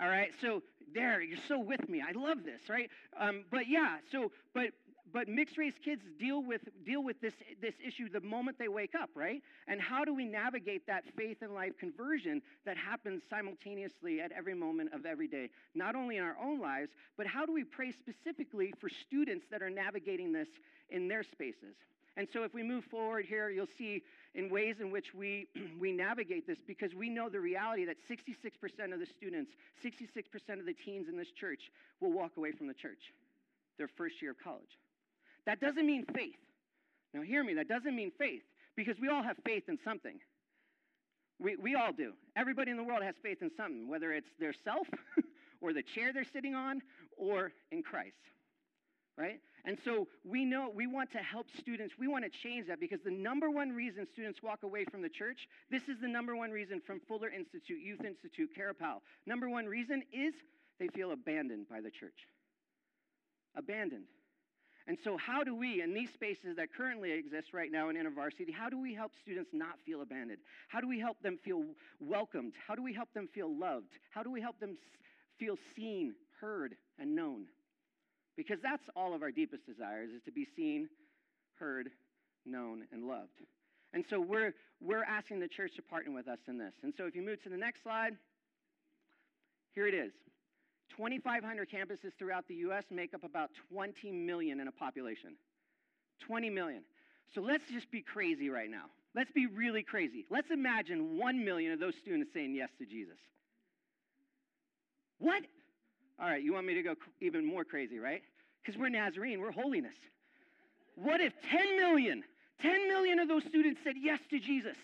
All 0.01 0.07
right, 0.07 0.31
so 0.39 0.63
there, 0.94 1.22
you're 1.22 1.39
so 1.50 1.60
with 1.60 1.89
me. 1.89 2.01
I 2.01 2.18
love 2.18 2.45
this, 2.45 2.69
right? 2.69 2.89
Um, 3.19 3.44
but 3.51 3.68
yeah, 3.68 3.98
so, 4.13 4.31
but 4.54 4.68
but 5.13 5.27
mixed 5.27 5.57
race 5.57 5.73
kids 5.83 6.03
deal 6.19 6.43
with 6.43 6.61
deal 6.85 7.03
with 7.03 7.19
this 7.21 7.33
this 7.61 7.75
issue 7.85 8.09
the 8.09 8.21
moment 8.21 8.57
they 8.57 8.67
wake 8.67 8.95
up 8.95 9.09
right? 9.15 9.41
And 9.67 9.81
how 9.81 10.05
do 10.05 10.13
we 10.13 10.25
navigate 10.25 10.87
that 10.87 11.03
faith 11.15 11.37
and 11.41 11.53
life 11.53 11.77
conversion 11.77 12.41
that 12.65 12.77
happens 12.77 13.23
simultaneously 13.29 14.21
at 14.21 14.31
every 14.31 14.53
moment 14.53 14.93
of 14.93 15.05
every 15.05 15.27
day? 15.27 15.49
Not 15.75 15.95
only 15.95 16.17
in 16.17 16.23
our 16.23 16.37
own 16.41 16.59
lives 16.59 16.91
but 17.17 17.27
how 17.27 17.45
do 17.45 17.53
we 17.53 17.63
pray 17.63 17.91
specifically 17.91 18.73
for 18.79 18.89
students 18.89 19.45
that 19.51 19.61
are 19.61 19.69
navigating 19.69 20.31
this 20.31 20.49
in 20.89 21.07
their 21.07 21.23
spaces? 21.23 21.75
And 22.17 22.27
so 22.31 22.43
if 22.43 22.53
we 22.53 22.63
move 22.63 22.83
forward 22.85 23.25
here 23.25 23.49
you'll 23.49 23.67
see 23.77 24.03
in 24.33 24.49
ways 24.49 24.79
in 24.79 24.91
which 24.91 25.13
we 25.13 25.47
we 25.79 25.91
navigate 25.91 26.47
this 26.47 26.59
because 26.65 26.93
we 26.93 27.09
know 27.09 27.29
the 27.29 27.39
reality 27.39 27.85
that 27.85 27.97
66% 28.09 28.93
of 28.93 28.99
the 28.99 29.05
students 29.05 29.51
66% 29.83 30.59
of 30.59 30.65
the 30.65 30.73
teens 30.73 31.07
in 31.09 31.17
this 31.17 31.31
church 31.31 31.71
will 31.99 32.11
walk 32.11 32.37
away 32.37 32.51
from 32.51 32.67
the 32.67 32.73
church 32.73 33.13
their 33.77 33.87
first 33.87 34.21
year 34.21 34.31
of 34.31 34.37
college 34.43 34.77
that 35.45 35.59
doesn't 35.59 35.85
mean 35.85 36.05
faith. 36.13 36.35
Now, 37.13 37.21
hear 37.21 37.43
me, 37.43 37.53
that 37.55 37.67
doesn't 37.67 37.95
mean 37.95 38.11
faith 38.17 38.43
because 38.75 38.99
we 38.99 39.09
all 39.09 39.23
have 39.23 39.38
faith 39.45 39.63
in 39.67 39.77
something. 39.83 40.19
We, 41.39 41.55
we 41.55 41.75
all 41.75 41.91
do. 41.91 42.13
Everybody 42.35 42.71
in 42.71 42.77
the 42.77 42.83
world 42.83 43.03
has 43.03 43.15
faith 43.21 43.41
in 43.41 43.51
something, 43.57 43.89
whether 43.89 44.11
it's 44.13 44.29
their 44.39 44.53
self 44.63 44.88
or 45.61 45.73
the 45.73 45.83
chair 45.83 46.13
they're 46.13 46.23
sitting 46.23 46.53
on 46.53 46.81
or 47.17 47.51
in 47.71 47.81
Christ. 47.81 48.15
Right? 49.18 49.39
And 49.66 49.77
so 49.83 50.07
we 50.23 50.45
know 50.45 50.71
we 50.73 50.87
want 50.87 51.11
to 51.11 51.18
help 51.19 51.47
students. 51.59 51.95
We 51.99 52.07
want 52.07 52.23
to 52.23 52.31
change 52.44 52.68
that 52.68 52.80
because 52.80 52.99
the 53.04 53.11
number 53.11 53.49
one 53.49 53.71
reason 53.71 54.07
students 54.13 54.42
walk 54.42 54.63
away 54.63 54.85
from 54.85 55.01
the 55.01 55.09
church, 55.09 55.47
this 55.69 55.83
is 55.83 55.99
the 56.01 56.07
number 56.07 56.35
one 56.35 56.51
reason 56.51 56.81
from 56.85 57.01
Fuller 57.07 57.30
Institute, 57.30 57.81
Youth 57.81 58.04
Institute, 58.06 58.49
Kara 58.56 58.73
Powell. 58.73 59.01
Number 59.25 59.49
one 59.49 59.66
reason 59.66 60.01
is 60.13 60.33
they 60.80 60.87
feel 60.87 61.11
abandoned 61.11 61.68
by 61.69 61.81
the 61.81 61.92
church. 61.92 62.27
Abandoned. 63.56 64.06
And 64.88 64.97
so, 65.04 65.16
how 65.18 65.44
do 65.44 65.56
we, 65.56 65.81
in 65.81 65.94
these 65.94 66.11
spaces 66.11 66.56
that 66.57 66.73
currently 66.76 67.11
exist 67.11 67.54
right 67.54 67.71
now 67.71 67.90
in 67.90 67.95
InterVarsity, 67.95 68.54
how 68.54 68.69
do 68.69 68.80
we 68.80 68.94
help 68.94 69.11
students 69.21 69.52
not 69.54 69.80
feel 69.85 70.02
abandoned? 70.02 70.40
How 70.69 70.81
do 70.81 70.88
we 70.88 71.00
help 71.00 71.21
them 71.21 71.38
feel 71.44 71.64
welcomed? 72.00 72.54
How 72.68 72.76
do 72.76 72.83
we 72.83 72.94
help 72.94 73.14
them 73.14 73.30
feel 73.33 73.56
loved? 73.56 73.92
How 74.09 74.23
do 74.23 74.31
we 74.31 74.42
help 74.42 74.59
them 74.59 74.78
feel 75.38 75.57
seen, 75.76 76.16
heard, 76.40 76.76
and 77.00 77.16
known? 77.16 77.45
Because 78.35 78.59
that's 78.61 78.83
all 78.95 79.14
of 79.14 79.21
our 79.21 79.31
deepest 79.31 79.66
desires 79.66 80.09
is 80.16 80.23
to 80.23 80.31
be 80.31 80.47
seen, 80.56 80.90
heard, 81.59 81.90
known, 82.45 82.85
and 82.92 83.07
loved. 83.07 83.42
And 83.94 84.04
so 84.09 84.19
we're, 84.19 84.54
we're 84.80 85.04
asking 85.04 85.42
the 85.42 85.47
church 85.47 85.76
to 85.76 85.81
partner 85.81 86.14
with 86.14 86.28
us 86.28 86.40
in 86.47 86.57
this. 86.57 86.73
And 86.81 86.94
so 86.97 87.06
if 87.06 87.16
you 87.16 87.21
move 87.21 87.44
to 87.44 87.50
the 87.50 87.57
next 87.57 87.83
slide, 87.83 88.14
here 89.73 89.88
it 89.88 89.94
is. 89.94 90.11
2,500 90.95 91.69
campuses 91.69 92.12
throughout 92.18 92.48
the 92.48 92.56
U.S. 92.56 92.83
make 92.90 93.14
up 93.14 93.24
about 93.24 93.50
20 93.71 94.12
million 94.12 94.60
in 94.60 94.68
a 94.68 94.71
population. 94.71 95.36
20 96.28 96.50
million. 96.50 96.83
So 97.33 97.42
let's 97.42 97.64
just 97.71 97.90
be 97.92 98.02
crazy 98.02 98.50
right 98.50 98.69
now. 98.69 98.86
Let's 99.16 99.31
be 99.31 99.48
really 99.48 99.83
crazy. 99.83 100.26
Let's 100.30 100.52
imagine 100.52 101.18
1 101.18 101.45
million 101.45 101.71
of 101.71 101.80
those 101.80 101.94
students 102.02 102.31
saying 102.33 102.56
yes 102.56 102.69
to 102.80 102.86
Jesus. 102.86 103.18
What? 105.19 105.44
All 106.19 106.28
right, 106.28 106.42
you 106.42 106.54
want 106.54 106.66
me 106.66 106.74
to 106.76 106.83
go 106.83 106.95
even 107.19 107.45
more 107.45 107.64
crazy, 107.64 108.00
right? 108.00 108.21
Because 108.64 108.80
we're 108.80 108.90
Nazarene, 108.90 109.40
we're 109.40 109.52
holiness. 109.52 109.95
What 110.95 111.19
if 111.19 111.33
10 111.50 111.78
million, 111.78 112.24
10 112.62 112.88
million 112.88 113.19
of 113.19 113.28
those 113.28 113.44
students 113.44 113.81
said 113.83 113.95
yes 114.00 114.19
to 114.30 114.40
Jesus? 114.40 114.76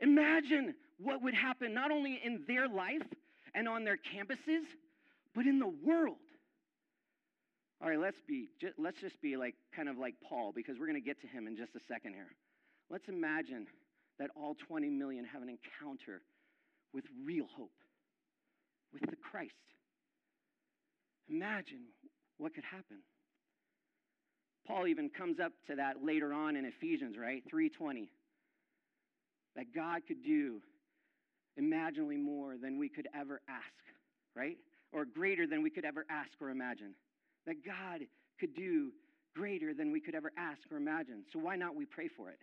Imagine 0.00 0.74
what 0.98 1.22
would 1.22 1.34
happen 1.34 1.74
not 1.74 1.90
only 1.90 2.20
in 2.22 2.42
their 2.46 2.68
life, 2.68 3.02
and 3.54 3.68
on 3.68 3.84
their 3.84 3.96
campuses, 3.96 4.64
but 5.34 5.46
in 5.46 5.58
the 5.58 5.72
world. 5.84 6.16
All 7.82 7.88
right, 7.88 7.98
let's 7.98 8.20
be 8.28 8.48
let's 8.78 9.00
just 9.00 9.20
be 9.22 9.36
like 9.36 9.54
kind 9.74 9.88
of 9.88 9.96
like 9.96 10.14
Paul 10.28 10.52
because 10.54 10.78
we're 10.78 10.86
going 10.86 11.00
to 11.00 11.06
get 11.06 11.20
to 11.22 11.26
him 11.26 11.46
in 11.46 11.56
just 11.56 11.74
a 11.74 11.80
second 11.88 12.12
here. 12.12 12.28
Let's 12.90 13.08
imagine 13.08 13.66
that 14.18 14.28
all 14.36 14.54
20 14.68 14.90
million 14.90 15.24
have 15.24 15.40
an 15.40 15.48
encounter 15.48 16.20
with 16.92 17.04
real 17.24 17.46
hope, 17.56 17.72
with 18.92 19.02
the 19.02 19.16
Christ. 19.16 19.54
Imagine 21.30 21.84
what 22.36 22.54
could 22.54 22.64
happen. 22.64 22.98
Paul 24.66 24.86
even 24.86 25.08
comes 25.08 25.40
up 25.40 25.52
to 25.68 25.76
that 25.76 26.04
later 26.04 26.34
on 26.34 26.56
in 26.56 26.64
Ephesians, 26.64 27.16
right? 27.16 27.42
3:20. 27.50 28.08
That 29.56 29.74
God 29.74 30.02
could 30.06 30.22
do 30.22 30.60
imaginably 31.60 32.16
more 32.16 32.56
than 32.56 32.78
we 32.78 32.88
could 32.88 33.06
ever 33.14 33.40
ask, 33.48 33.82
right? 34.34 34.56
Or 34.92 35.04
greater 35.04 35.46
than 35.46 35.62
we 35.62 35.70
could 35.70 35.84
ever 35.84 36.04
ask 36.10 36.30
or 36.40 36.50
imagine. 36.50 36.94
That 37.46 37.64
God 37.64 38.00
could 38.40 38.54
do 38.54 38.90
greater 39.36 39.72
than 39.74 39.92
we 39.92 40.00
could 40.00 40.14
ever 40.14 40.32
ask 40.36 40.60
or 40.72 40.76
imagine. 40.76 41.22
So 41.32 41.38
why 41.38 41.56
not 41.56 41.76
we 41.76 41.84
pray 41.84 42.08
for 42.08 42.30
it? 42.30 42.38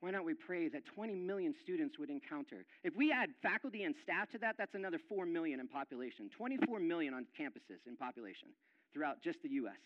Why 0.00 0.10
not 0.10 0.24
we 0.24 0.34
pray 0.34 0.68
that 0.68 0.82
20 0.94 1.14
million 1.14 1.54
students 1.62 1.98
would 1.98 2.10
encounter? 2.10 2.64
If 2.84 2.94
we 2.96 3.12
add 3.12 3.30
faculty 3.42 3.84
and 3.84 3.94
staff 4.02 4.30
to 4.32 4.38
that, 4.38 4.56
that's 4.58 4.74
another 4.74 4.98
4 5.08 5.24
million 5.26 5.60
in 5.60 5.68
population. 5.68 6.30
24 6.36 6.80
million 6.80 7.14
on 7.14 7.26
campuses 7.38 7.80
in 7.86 7.96
population 7.96 8.48
throughout 8.92 9.22
just 9.22 9.38
the 9.42 9.48
US. 9.50 9.80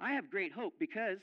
I 0.00 0.12
have 0.12 0.30
great 0.30 0.52
hope 0.52 0.74
because 0.78 1.18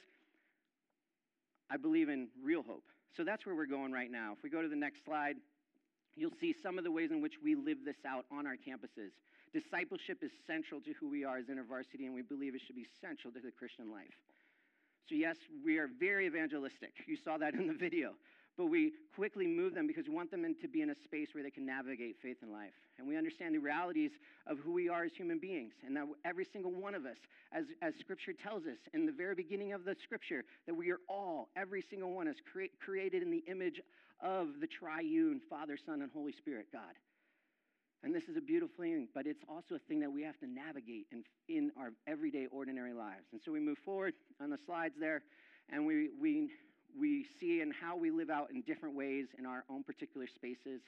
I 1.70 1.78
believe 1.78 2.10
in 2.10 2.28
real 2.44 2.64
hope. 2.64 2.84
So 3.16 3.24
that's 3.24 3.46
where 3.46 3.56
we're 3.56 3.66
going 3.66 3.92
right 3.92 4.12
now. 4.12 4.34
If 4.38 4.44
we 4.44 4.50
go 4.50 4.62
to 4.62 4.70
the 4.70 4.76
next 4.76 5.04
slide, 5.06 5.36
you'll 6.18 6.38
see 6.42 6.54
some 6.64 6.78
of 6.78 6.84
the 6.84 6.92
ways 6.92 7.12
in 7.12 7.22
which 7.22 7.36
we 7.44 7.56
live 7.56 7.78
this 7.86 7.98
out 8.06 8.26
on 8.32 8.46
our 8.46 8.56
campuses. 8.56 9.12
Discipleship 9.54 10.24
is 10.24 10.32
central 10.46 10.82
to 10.82 10.94
who 11.00 11.10
we 11.10 11.24
are 11.24 11.38
as 11.38 11.46
InterVarsity, 11.46 12.06
and 12.06 12.14
we 12.14 12.22
believe 12.22 12.56
it 12.56 12.62
should 12.66 12.76
be 12.76 12.88
central 13.00 13.32
to 13.34 13.40
the 13.40 13.52
Christian 13.52 13.92
life. 13.92 14.18
So, 15.08 15.16
yes, 15.16 15.38
we 15.64 15.78
are 15.78 15.88
very 16.00 16.26
evangelistic. 16.26 16.92
You 17.06 17.16
saw 17.16 17.38
that 17.38 17.54
in 17.54 17.68
the 17.68 17.74
video. 17.74 18.14
But 18.58 18.66
we 18.68 18.94
quickly 19.16 19.46
move 19.46 19.76
them 19.76 19.86
because 19.86 20.08
we 20.08 20.16
want 20.16 20.32
them 20.32 20.44
to 20.60 20.68
be 20.68 20.82
in 20.82 20.90
a 20.90 20.96
space 21.04 21.30
where 21.34 21.44
they 21.44 21.52
can 21.52 21.66
navigate 21.66 22.16
faith 22.22 22.38
and 22.42 22.52
life. 22.52 22.74
And 22.98 23.08
we 23.08 23.16
understand 23.16 23.54
the 23.54 23.60
realities 23.60 24.12
of 24.48 24.58
who 24.58 24.74
we 24.74 24.90
are 24.90 25.04
as 25.04 25.12
human 25.14 25.38
beings. 25.38 25.74
And 25.86 25.96
that 25.96 26.08
every 26.26 26.46
single 26.52 26.72
one 26.72 26.96
of 26.96 27.06
us, 27.06 27.18
as, 27.54 27.66
as 27.84 27.94
Scripture 28.00 28.34
tells 28.34 28.64
us 28.64 28.80
in 28.96 29.06
the 29.06 29.12
very 29.12 29.36
beginning 29.36 29.74
of 29.74 29.86
the 29.86 29.96
Scripture, 30.04 30.44
that 30.66 30.74
we 30.74 30.92
are 30.92 31.00
all, 31.08 31.50
every 31.56 31.84
single 31.88 32.12
one, 32.12 32.28
is 32.28 32.38
cre- 32.52 32.74
created 32.84 33.22
in 33.22 33.30
the 33.30 33.44
image 33.48 33.80
of 34.22 34.48
the 34.60 34.68
triune 34.68 35.40
Father, 35.48 35.78
Son, 35.86 36.02
and 36.02 36.10
Holy 36.12 36.34
Spirit, 36.34 36.68
God. 36.74 36.98
And 38.04 38.14
this 38.14 38.24
is 38.24 38.38
a 38.38 38.42
beautiful 38.42 38.84
thing, 38.84 39.08
but 39.14 39.26
it's 39.26 39.44
also 39.50 39.76
a 39.76 39.80
thing 39.88 40.00
that 40.00 40.12
we 40.12 40.24
have 40.24 40.38
to 40.40 40.48
navigate 40.48 41.08
in, 41.12 41.24
in 41.50 41.72
our 41.78 41.92
everyday, 42.08 42.48
ordinary 42.52 42.94
lives. 42.94 43.26
And 43.32 43.42
so 43.44 43.52
we 43.52 43.60
move 43.60 43.78
forward 43.84 44.14
on 44.42 44.50
the 44.50 44.58
slides 44.66 44.94
there, 45.00 45.24
and 45.70 45.86
we, 45.86 46.10
we, 46.20 46.50
we 47.00 47.26
see 47.40 47.62
in 47.62 47.72
how 47.72 47.96
we 47.96 48.12
live 48.12 48.30
out 48.30 48.52
in 48.52 48.62
different 48.62 48.96
ways 48.96 49.28
in 49.38 49.46
our 49.46 49.64
own 49.70 49.84
particular 49.84 50.28
spaces. 50.28 50.82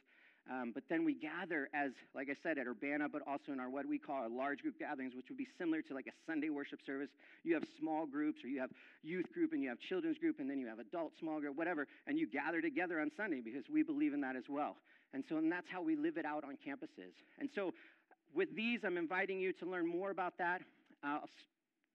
Um, 0.50 0.72
but 0.74 0.84
then 0.89 1.06
we 1.06 1.13
gather 1.13 1.70
as, 1.75 1.92
like 2.16 2.28
I 2.30 2.36
said, 2.42 2.58
at 2.58 2.66
Urbana, 2.66 3.08
but 3.08 3.22
also 3.28 3.51
in 3.51 3.60
our 3.60 3.70
what 3.70 3.86
we 3.86 4.00
call 4.00 4.16
our 4.16 4.30
large 4.30 4.60
group 4.60 4.80
gatherings, 4.80 5.13
which 5.16 5.25
would 5.30 5.38
be 5.38 5.48
similar 5.60 5.82
to 5.84 5.94
like 5.94 6.08
a 6.08 6.16
Sunday 6.25 6.50
worship 6.50 6.80
service. 6.86 7.10
You 7.44 7.54
have 7.54 7.63
small 7.80 8.08
groups, 8.08 8.44
or 8.44 8.48
you 8.48 8.60
have 8.60 8.72
youth 9.04 9.32
group, 9.32 9.54
and 9.54 9.62
you 9.62 9.70
have 9.70 9.78
children's 9.80 10.18
group, 10.18 10.39
and 10.39 10.50
then 10.50 10.58
you 10.58 10.66
have 10.66 10.80
adult 10.80 11.12
small 11.20 11.39
group, 11.39 11.56
whatever, 11.56 11.86
and 12.08 12.18
you 12.18 12.28
gather 12.28 12.62
together 12.62 13.00
on 13.00 13.12
Sunday 13.16 13.42
because 13.42 13.63
we 13.72 13.84
believe 13.84 14.13
in 14.13 14.22
that 14.22 14.36
as 14.36 14.46
well. 14.50 14.78
And 15.13 15.24
so, 15.30 15.38
and 15.38 15.51
that's 15.51 15.68
how 15.72 15.84
we 15.84 15.96
live 15.96 16.18
it 16.18 16.25
out 16.25 16.44
on 16.44 16.58
campuses. 16.66 17.13
And 17.39 17.50
so, 17.54 17.74
with 18.34 18.56
these, 18.56 18.80
I'm 18.84 18.98
inviting 18.98 19.39
you 19.39 19.54
to 19.54 19.66
learn 19.66 19.88
more 19.88 20.10
about 20.10 20.38
that. 20.39 20.62
I'll 21.04 21.30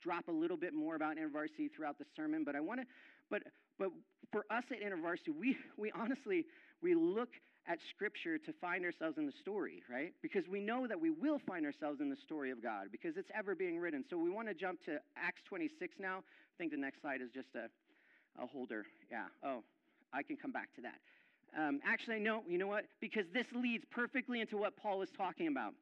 drop 0.02 0.28
a 0.28 0.33
little 0.33 0.56
bit 0.56 0.75
more 0.75 0.94
about 0.94 1.16
InterVarsity 1.16 1.71
throughout 1.75 1.99
the 1.99 2.04
sermon, 2.14 2.44
but 2.44 2.54
I 2.54 2.61
want 2.61 2.80
to, 2.80 2.87
but 3.30 3.42
but 3.78 3.88
for 4.33 4.45
us 4.50 4.64
at 4.71 4.81
InterVarsity, 4.81 5.35
we 5.38 5.57
we 5.76 5.93
honestly 5.93 6.45
we 6.83 6.95
look 6.95 7.31
at 7.66 7.78
Scripture 7.95 8.37
to 8.37 8.52
find 8.61 8.85
ourselves 8.85 9.16
in 9.16 9.26
the 9.26 9.33
story, 9.40 9.83
right? 9.90 10.12
Because 10.21 10.45
we 10.49 10.61
know 10.61 10.87
that 10.87 11.00
we 11.00 11.11
will 11.11 11.40
find 11.47 11.64
ourselves 11.64 12.00
in 12.00 12.11
the 12.11 12.16
story 12.16 12.50
of 12.50 12.62
God 12.62 12.88
because 12.93 13.16
it's 13.16 13.31
ever 13.35 13.54
being 13.54 13.78
written. 13.78 14.04
So 14.11 14.19
we 14.19 14.28
want 14.31 14.49
to 14.49 14.54
jump 14.54 14.85
to 14.85 14.99
Acts 15.16 15.40
26 15.49 15.95
now. 15.99 16.19
I 16.19 16.54
think 16.59 16.73
the 16.73 16.76
next 16.76 17.00
slide 17.00 17.23
is 17.23 17.31
just 17.33 17.49
a, 17.54 17.71
a 18.43 18.47
holder. 18.47 18.85
Yeah. 19.11 19.26
Oh, 19.43 19.62
I 20.12 20.23
can 20.23 20.37
come 20.37 20.52
back 20.52 20.75
to 20.76 20.83
that. 20.83 21.00
Um, 21.57 21.81
actually, 21.87 22.19
no, 22.19 22.43
you 22.49 22.59
know 22.59 22.66
what? 22.66 22.85
Because 23.00 23.25
this 23.33 23.47
leads 23.54 23.85
perfectly 23.90 24.40
into 24.40 24.57
what 24.57 24.76
Paul 24.76 25.02
is 25.02 25.09
talking 25.16 25.47
about. 25.47 25.73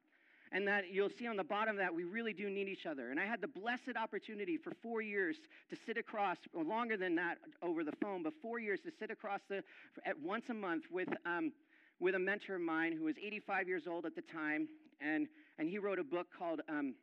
And 0.53 0.67
that 0.67 0.83
you'll 0.91 1.09
see 1.17 1.25
on 1.25 1.35
the 1.35 1.43
bottom 1.43 1.75
of 1.75 1.79
that 1.79 1.93
we 1.93 2.03
really 2.03 2.31
do 2.31 2.47
need 2.47 2.69
each 2.69 2.85
other. 2.85 3.09
And 3.09 3.19
I 3.19 3.25
had 3.25 3.41
the 3.41 3.47
blessed 3.47 3.97
opportunity 3.99 4.55
for 4.55 4.71
four 4.83 5.01
years 5.01 5.35
to 5.71 5.75
sit 5.87 5.97
across, 5.97 6.37
or 6.53 6.63
longer 6.63 6.95
than 6.95 7.15
that 7.15 7.39
over 7.63 7.83
the 7.83 7.93
phone, 7.99 8.21
but 8.21 8.33
four 8.39 8.59
years 8.59 8.79
to 8.85 8.91
sit 8.99 9.09
across 9.09 9.39
the, 9.49 9.63
at 10.05 10.17
once 10.19 10.43
a 10.51 10.53
month 10.53 10.83
with, 10.91 11.09
um, 11.25 11.51
with 11.99 12.13
a 12.13 12.19
mentor 12.19 12.55
of 12.55 12.61
mine 12.61 12.95
who 12.95 13.05
was 13.05 13.15
85 13.17 13.67
years 13.67 13.83
old 13.89 14.05
at 14.05 14.15
the 14.15 14.21
time. 14.21 14.67
And, 15.01 15.27
and 15.57 15.67
he 15.67 15.79
wrote 15.79 15.97
a 15.97 16.03
book 16.03 16.27
called 16.37 16.61
um, 16.69 16.93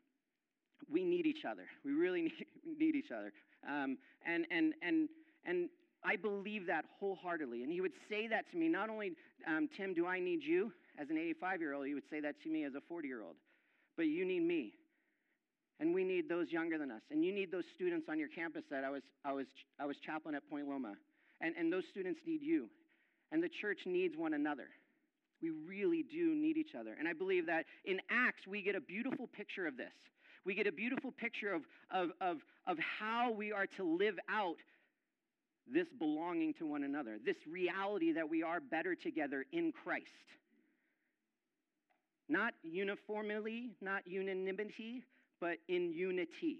We 0.88 1.02
Need 1.04 1.26
Each 1.26 1.44
Other. 1.44 1.64
We 1.84 1.90
really 1.90 2.22
need, 2.22 2.46
need 2.78 2.94
each 2.94 3.10
other. 3.10 3.32
Um, 3.68 3.98
and, 4.24 4.46
and, 4.52 4.74
and, 4.80 5.08
and 5.44 5.68
I 6.04 6.14
believe 6.14 6.68
that 6.68 6.84
wholeheartedly. 7.00 7.64
And 7.64 7.72
he 7.72 7.80
would 7.80 7.92
say 8.08 8.28
that 8.28 8.48
to 8.52 8.56
me 8.56 8.68
not 8.68 8.90
only, 8.90 9.12
um, 9.48 9.68
Tim, 9.76 9.92
do 9.92 10.06
I 10.06 10.20
need 10.20 10.44
you 10.44 10.72
as 10.98 11.10
an 11.10 11.18
85 11.18 11.60
year 11.60 11.74
old, 11.74 11.88
you 11.88 11.94
would 11.94 12.08
say 12.10 12.20
that 12.20 12.40
to 12.42 12.48
me 12.48 12.64
as 12.64 12.74
a 12.74 12.80
40 12.80 13.08
year 13.08 13.22
old, 13.22 13.36
but 13.96 14.06
you 14.06 14.24
need 14.24 14.42
me. 14.42 14.72
And 15.78 15.94
we 15.94 16.04
need 16.04 16.28
those 16.28 16.52
younger 16.52 16.76
than 16.76 16.90
us. 16.90 17.00
And 17.10 17.24
you 17.24 17.32
need 17.32 17.50
those 17.50 17.64
students 17.74 18.06
on 18.10 18.18
your 18.18 18.28
campus 18.28 18.64
that 18.70 18.84
I 18.84 18.90
was, 18.90 19.02
I 19.24 19.32
was, 19.32 19.46
I 19.78 19.86
was 19.86 19.96
chaplain 19.96 20.34
at 20.34 20.48
Point 20.50 20.68
Loma. 20.68 20.92
And, 21.40 21.54
and 21.56 21.72
those 21.72 21.84
students 21.90 22.20
need 22.26 22.42
you. 22.42 22.68
And 23.32 23.42
the 23.42 23.48
church 23.48 23.80
needs 23.86 24.14
one 24.16 24.34
another. 24.34 24.68
We 25.40 25.50
really 25.50 26.02
do 26.02 26.34
need 26.34 26.58
each 26.58 26.74
other. 26.78 26.94
And 26.98 27.08
I 27.08 27.14
believe 27.14 27.46
that 27.46 27.64
in 27.86 27.98
Acts, 28.10 28.46
we 28.46 28.60
get 28.60 28.74
a 28.74 28.80
beautiful 28.80 29.26
picture 29.26 29.66
of 29.66 29.78
this. 29.78 29.94
We 30.44 30.54
get 30.54 30.66
a 30.66 30.72
beautiful 30.72 31.12
picture 31.12 31.54
of, 31.54 31.62
of, 31.90 32.10
of, 32.20 32.38
of 32.66 32.78
how 32.78 33.30
we 33.32 33.52
are 33.52 33.66
to 33.78 33.84
live 33.84 34.18
out 34.28 34.56
this 35.72 35.86
belonging 35.98 36.54
to 36.54 36.66
one 36.66 36.82
another, 36.82 37.18
this 37.24 37.36
reality 37.50 38.12
that 38.12 38.28
we 38.28 38.42
are 38.42 38.60
better 38.60 38.94
together 38.94 39.44
in 39.52 39.72
Christ. 39.72 40.06
Not 42.30 42.54
uniformly, 42.62 43.70
not 43.80 44.06
unanimity, 44.06 45.02
but 45.40 45.58
in 45.68 45.92
unity. 45.92 46.58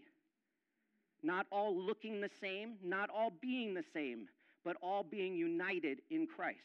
Not 1.23 1.47
all 1.53 1.77
looking 1.77 2.21
the 2.21 2.31
same, 2.41 2.75
not 2.83 3.09
all 3.09 3.33
being 3.41 3.75
the 3.75 3.85
same, 3.95 4.27
but 4.65 4.77
all 4.83 5.05
being 5.05 5.37
united 5.37 6.01
in 6.11 6.27
Christ. 6.27 6.59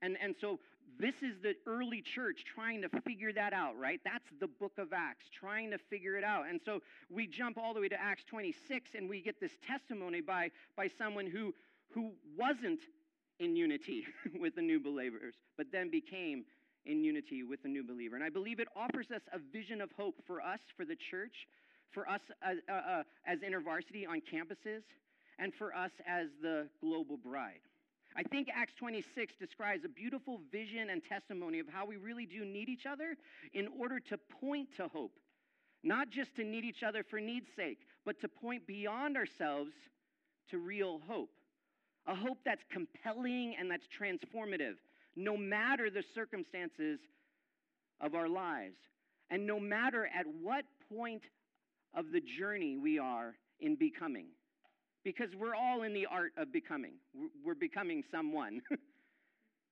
And, 0.00 0.16
and 0.22 0.34
so 0.40 0.58
this 0.98 1.16
is 1.22 1.34
the 1.42 1.54
early 1.66 2.00
church 2.00 2.46
trying 2.46 2.80
to 2.80 2.88
figure 3.02 3.30
that 3.34 3.52
out, 3.52 3.78
right? 3.78 4.00
That's 4.04 4.24
the 4.40 4.48
book 4.48 4.72
of 4.78 4.94
Acts, 4.94 5.26
trying 5.38 5.70
to 5.72 5.78
figure 5.90 6.16
it 6.16 6.24
out. 6.24 6.48
And 6.48 6.60
so 6.64 6.80
we 7.10 7.26
jump 7.26 7.58
all 7.58 7.74
the 7.74 7.80
way 7.80 7.88
to 7.88 8.00
Acts 8.00 8.24
26 8.24 8.92
and 8.94 9.06
we 9.06 9.20
get 9.20 9.38
this 9.38 9.52
testimony 9.66 10.22
by, 10.22 10.50
by 10.78 10.88
someone 10.96 11.26
who, 11.26 11.54
who 11.92 12.12
wasn't 12.38 12.80
in 13.38 13.54
unity 13.54 14.06
with 14.40 14.54
the 14.54 14.62
new 14.62 14.80
believers, 14.80 15.34
but 15.58 15.66
then 15.70 15.90
became 15.90 16.44
in 16.86 17.02
unity 17.02 17.42
with 17.42 17.62
the 17.62 17.68
new 17.68 17.84
believer. 17.84 18.16
And 18.16 18.24
I 18.24 18.30
believe 18.30 18.60
it 18.60 18.68
offers 18.74 19.06
us 19.14 19.22
a 19.32 19.38
vision 19.52 19.80
of 19.80 19.90
hope 19.96 20.16
for 20.26 20.40
us, 20.40 20.60
for 20.76 20.84
the 20.84 20.96
church, 21.10 21.46
for 21.92 22.08
us 22.08 22.20
as, 22.42 22.58
uh, 22.68 22.72
uh, 22.72 23.02
as 23.26 23.40
InterVarsity 23.40 24.08
on 24.08 24.20
campuses, 24.20 24.82
and 25.38 25.52
for 25.54 25.74
us 25.74 25.90
as 26.06 26.28
the 26.42 26.68
global 26.80 27.16
bride. 27.16 27.60
I 28.16 28.22
think 28.24 28.48
Acts 28.52 28.72
26 28.78 29.34
describes 29.38 29.84
a 29.84 29.88
beautiful 29.88 30.40
vision 30.50 30.90
and 30.90 31.02
testimony 31.04 31.60
of 31.60 31.68
how 31.68 31.86
we 31.86 31.96
really 31.96 32.26
do 32.26 32.44
need 32.44 32.68
each 32.68 32.86
other 32.90 33.16
in 33.54 33.68
order 33.78 34.00
to 34.00 34.18
point 34.40 34.68
to 34.76 34.88
hope. 34.88 35.12
Not 35.82 36.10
just 36.10 36.34
to 36.36 36.44
need 36.44 36.64
each 36.64 36.82
other 36.86 37.04
for 37.08 37.20
need's 37.20 37.46
sake, 37.56 37.78
but 38.04 38.20
to 38.20 38.28
point 38.28 38.66
beyond 38.66 39.16
ourselves 39.16 39.70
to 40.50 40.58
real 40.58 41.00
hope. 41.06 41.30
A 42.06 42.14
hope 42.14 42.38
that's 42.44 42.62
compelling 42.72 43.54
and 43.58 43.70
that's 43.70 43.86
transformative, 43.98 44.74
no 45.16 45.36
matter 45.36 45.90
the 45.90 46.02
circumstances 46.14 46.98
of 48.00 48.14
our 48.14 48.28
lives, 48.28 48.76
and 49.30 49.46
no 49.46 49.60
matter 49.60 50.06
at 50.06 50.26
what 50.42 50.64
point 50.92 51.22
of 51.94 52.06
the 52.12 52.20
journey 52.38 52.76
we 52.76 52.98
are 52.98 53.34
in 53.60 53.76
becoming 53.76 54.26
because 55.04 55.28
we're 55.38 55.54
all 55.54 55.82
in 55.82 55.94
the 55.94 56.06
art 56.06 56.32
of 56.36 56.52
becoming. 56.52 56.94
We're 57.44 57.54
becoming 57.54 58.02
someone. 58.10 58.60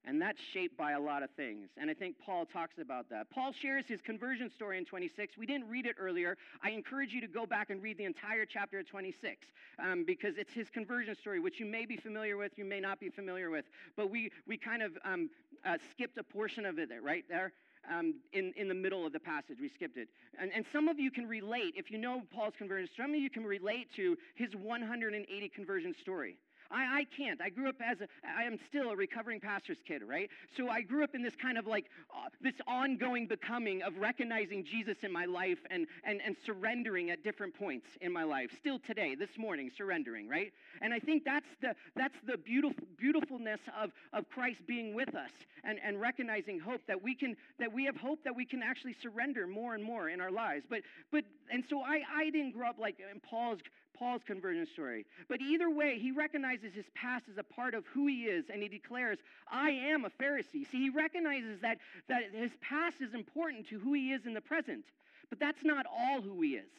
and 0.04 0.20
that's 0.20 0.40
shaped 0.52 0.76
by 0.76 0.92
a 0.92 1.00
lot 1.00 1.22
of 1.22 1.30
things. 1.30 1.68
And 1.76 1.90
I 1.90 1.94
think 1.94 2.16
Paul 2.18 2.46
talks 2.46 2.78
about 2.78 3.10
that. 3.10 3.30
Paul 3.30 3.52
shares 3.52 3.84
his 3.86 4.00
conversion 4.00 4.50
story 4.50 4.78
in 4.78 4.84
26. 4.84 5.36
We 5.36 5.46
didn't 5.46 5.68
read 5.68 5.86
it 5.86 5.96
earlier. 5.98 6.36
I 6.62 6.70
encourage 6.70 7.12
you 7.12 7.20
to 7.20 7.26
go 7.26 7.46
back 7.46 7.70
and 7.70 7.82
read 7.82 7.98
the 7.98 8.04
entire 8.04 8.46
chapter 8.46 8.78
of 8.78 8.86
26 8.88 9.46
um, 9.78 10.04
because 10.04 10.36
it's 10.38 10.52
his 10.52 10.70
conversion 10.70 11.14
story, 11.14 11.40
which 11.40 11.60
you 11.60 11.66
may 11.66 11.84
be 11.84 11.96
familiar 11.96 12.36
with, 12.36 12.52
you 12.56 12.64
may 12.64 12.80
not 12.80 13.00
be 13.00 13.08
familiar 13.08 13.50
with. 13.50 13.66
But 13.96 14.10
we, 14.10 14.30
we 14.46 14.56
kind 14.56 14.82
of 14.82 14.92
um, 15.04 15.30
uh, 15.64 15.76
skipped 15.90 16.16
a 16.18 16.22
portion 16.22 16.64
of 16.64 16.78
it 16.78 16.88
right 17.02 17.24
there 17.28 17.52
um, 17.92 18.14
in, 18.32 18.52
in 18.56 18.68
the 18.68 18.74
middle 18.74 19.06
of 19.06 19.12
the 19.12 19.20
passage. 19.20 19.58
We 19.60 19.68
skipped 19.68 19.96
it. 19.96 20.08
And, 20.40 20.50
and 20.54 20.64
some 20.72 20.88
of 20.88 20.98
you 20.98 21.10
can 21.10 21.26
relate, 21.26 21.74
if 21.76 21.90
you 21.90 21.98
know 21.98 22.22
Paul's 22.32 22.54
conversion, 22.56 22.88
story, 22.92 23.04
some 23.06 23.14
of 23.14 23.20
you 23.20 23.30
can 23.30 23.44
relate 23.44 23.88
to 23.96 24.16
his 24.34 24.54
180 24.54 25.48
conversion 25.48 25.94
story. 26.00 26.36
I, 26.70 27.00
I 27.00 27.06
can't. 27.16 27.40
I 27.40 27.48
grew 27.48 27.68
up 27.68 27.76
as 27.84 28.00
a, 28.00 28.08
I 28.26 28.44
am 28.44 28.58
still 28.68 28.90
a 28.90 28.96
recovering 28.96 29.40
pastor's 29.40 29.78
kid, 29.86 30.02
right? 30.02 30.28
So 30.56 30.68
I 30.68 30.82
grew 30.82 31.02
up 31.02 31.14
in 31.14 31.22
this 31.22 31.34
kind 31.40 31.58
of 31.58 31.66
like, 31.66 31.86
uh, 32.10 32.28
this 32.40 32.54
ongoing 32.66 33.26
becoming 33.26 33.82
of 33.82 33.96
recognizing 33.96 34.64
Jesus 34.64 34.98
in 35.02 35.12
my 35.12 35.24
life 35.24 35.58
and, 35.70 35.86
and, 36.04 36.20
and 36.24 36.36
surrendering 36.44 37.10
at 37.10 37.24
different 37.24 37.54
points 37.54 37.86
in 38.00 38.12
my 38.12 38.24
life. 38.24 38.50
Still 38.58 38.78
today, 38.78 39.14
this 39.14 39.38
morning, 39.38 39.70
surrendering, 39.76 40.28
right? 40.28 40.52
And 40.82 40.92
I 40.92 40.98
think 40.98 41.24
that's 41.24 41.48
the, 41.60 41.74
that's 41.96 42.16
the 42.26 42.36
beautiful, 42.36 42.84
beautifulness 42.98 43.60
of, 43.80 43.90
of 44.12 44.28
Christ 44.28 44.60
being 44.66 44.94
with 44.94 45.14
us 45.14 45.30
and, 45.64 45.78
and 45.82 46.00
recognizing 46.00 46.58
hope 46.60 46.82
that 46.86 47.02
we 47.02 47.14
can, 47.14 47.36
that 47.58 47.72
we 47.72 47.84
have 47.86 47.96
hope 47.96 48.22
that 48.24 48.36
we 48.36 48.44
can 48.44 48.62
actually 48.62 48.94
surrender 49.02 49.46
more 49.46 49.74
and 49.74 49.82
more 49.82 50.08
in 50.08 50.20
our 50.20 50.30
lives. 50.30 50.64
But, 50.68 50.82
but, 51.10 51.24
and 51.50 51.64
so 51.68 51.82
I, 51.82 52.02
I 52.14 52.30
didn't 52.30 52.52
grow 52.52 52.68
up 52.68 52.78
like 52.78 52.98
in 53.00 53.20
Paul's 53.20 53.60
Paul's 53.98 54.22
conversion 54.22 54.66
story. 54.66 55.06
But 55.28 55.40
either 55.40 55.70
way, 55.70 55.98
he 55.98 56.12
recognizes 56.12 56.74
his 56.74 56.86
past 56.94 57.24
as 57.30 57.38
a 57.38 57.42
part 57.42 57.74
of 57.74 57.84
who 57.86 58.06
he 58.06 58.24
is, 58.24 58.44
and 58.52 58.62
he 58.62 58.68
declares, 58.68 59.18
I 59.50 59.70
am 59.70 60.04
a 60.04 60.10
Pharisee. 60.10 60.70
See, 60.70 60.78
he 60.78 60.90
recognizes 60.90 61.60
that, 61.60 61.78
that 62.08 62.30
his 62.32 62.52
past 62.60 63.00
is 63.00 63.14
important 63.14 63.68
to 63.68 63.78
who 63.78 63.94
he 63.94 64.12
is 64.12 64.26
in 64.26 64.34
the 64.34 64.40
present, 64.40 64.84
but 65.28 65.40
that's 65.40 65.64
not 65.64 65.86
all 65.86 66.22
who 66.22 66.40
he 66.40 66.50
is. 66.50 66.70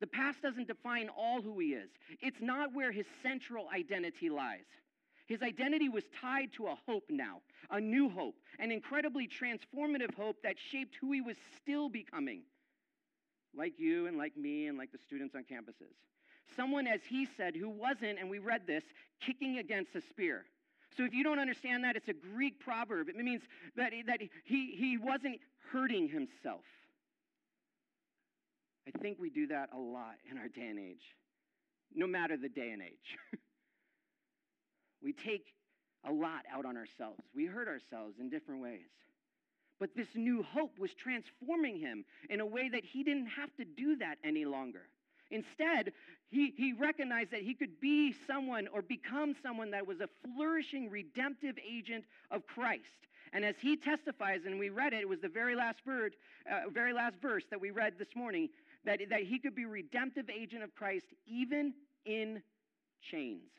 The 0.00 0.06
past 0.06 0.40
doesn't 0.42 0.68
define 0.68 1.08
all 1.08 1.42
who 1.42 1.58
he 1.58 1.68
is, 1.68 1.90
it's 2.20 2.40
not 2.40 2.72
where 2.72 2.92
his 2.92 3.06
central 3.22 3.68
identity 3.74 4.30
lies. 4.30 4.66
His 5.26 5.42
identity 5.42 5.90
was 5.90 6.04
tied 6.22 6.54
to 6.54 6.68
a 6.68 6.78
hope 6.86 7.04
now, 7.10 7.42
a 7.70 7.78
new 7.78 8.08
hope, 8.08 8.36
an 8.58 8.70
incredibly 8.70 9.28
transformative 9.28 10.14
hope 10.14 10.42
that 10.42 10.56
shaped 10.70 10.96
who 11.00 11.12
he 11.12 11.20
was 11.20 11.36
still 11.60 11.90
becoming 11.90 12.44
like 13.58 13.74
you 13.78 14.06
and 14.06 14.16
like 14.16 14.36
me 14.36 14.68
and 14.68 14.78
like 14.78 14.92
the 14.92 14.98
students 15.06 15.34
on 15.34 15.42
campuses. 15.42 15.92
Someone, 16.56 16.86
as 16.86 17.00
he 17.08 17.26
said, 17.36 17.54
who 17.54 17.68
wasn't, 17.68 18.18
and 18.18 18.30
we 18.30 18.38
read 18.38 18.66
this, 18.66 18.84
kicking 19.20 19.58
against 19.58 19.94
a 19.94 20.00
spear. 20.00 20.44
So 20.96 21.04
if 21.04 21.12
you 21.12 21.22
don't 21.22 21.38
understand 21.38 21.84
that, 21.84 21.96
it's 21.96 22.08
a 22.08 22.14
Greek 22.14 22.60
proverb. 22.60 23.08
It 23.08 23.16
means 23.16 23.42
that, 23.76 23.92
that 24.06 24.20
he, 24.44 24.74
he 24.74 24.96
wasn't 24.96 25.40
hurting 25.72 26.08
himself. 26.08 26.64
I 28.86 28.98
think 28.98 29.18
we 29.20 29.28
do 29.28 29.48
that 29.48 29.68
a 29.74 29.78
lot 29.78 30.14
in 30.30 30.38
our 30.38 30.48
day 30.48 30.66
and 30.68 30.78
age, 30.78 31.14
no 31.94 32.06
matter 32.06 32.38
the 32.38 32.48
day 32.48 32.70
and 32.70 32.80
age. 32.80 33.18
we 35.02 35.12
take 35.12 35.52
a 36.08 36.12
lot 36.12 36.44
out 36.50 36.64
on 36.64 36.76
ourselves, 36.76 37.20
we 37.34 37.44
hurt 37.44 37.68
ourselves 37.68 38.14
in 38.18 38.30
different 38.30 38.62
ways. 38.62 38.88
But 39.78 39.94
this 39.94 40.08
new 40.14 40.42
hope 40.42 40.78
was 40.78 40.92
transforming 40.94 41.78
him 41.78 42.04
in 42.28 42.40
a 42.40 42.46
way 42.46 42.68
that 42.68 42.84
he 42.84 43.02
didn't 43.04 43.28
have 43.28 43.54
to 43.56 43.64
do 43.64 43.96
that 43.96 44.18
any 44.24 44.44
longer. 44.44 44.88
Instead, 45.30 45.92
he, 46.30 46.52
he 46.56 46.72
recognized 46.72 47.30
that 47.30 47.42
he 47.42 47.54
could 47.54 47.80
be 47.80 48.14
someone 48.26 48.68
or 48.68 48.82
become 48.82 49.34
someone 49.42 49.70
that 49.70 49.86
was 49.86 50.00
a 50.00 50.08
flourishing 50.24 50.90
redemptive 50.90 51.56
agent 51.66 52.04
of 52.30 52.46
Christ. 52.46 52.82
And 53.32 53.44
as 53.44 53.56
he 53.60 53.76
testifies, 53.76 54.40
and 54.46 54.58
we 54.58 54.70
read 54.70 54.94
it, 54.94 55.00
it 55.00 55.08
was 55.08 55.20
the 55.20 55.28
very 55.28 55.54
last, 55.54 55.80
word, 55.86 56.16
uh, 56.50 56.70
very 56.70 56.92
last 56.92 57.16
verse 57.20 57.44
that 57.50 57.60
we 57.60 57.70
read 57.70 57.94
this 57.98 58.16
morning, 58.16 58.48
that, 58.84 59.00
that 59.10 59.22
he 59.22 59.38
could 59.38 59.54
be 59.54 59.66
redemptive 59.66 60.30
agent 60.30 60.62
of 60.62 60.74
Christ 60.74 61.06
even 61.26 61.74
in 62.06 62.42
chains. 63.02 63.50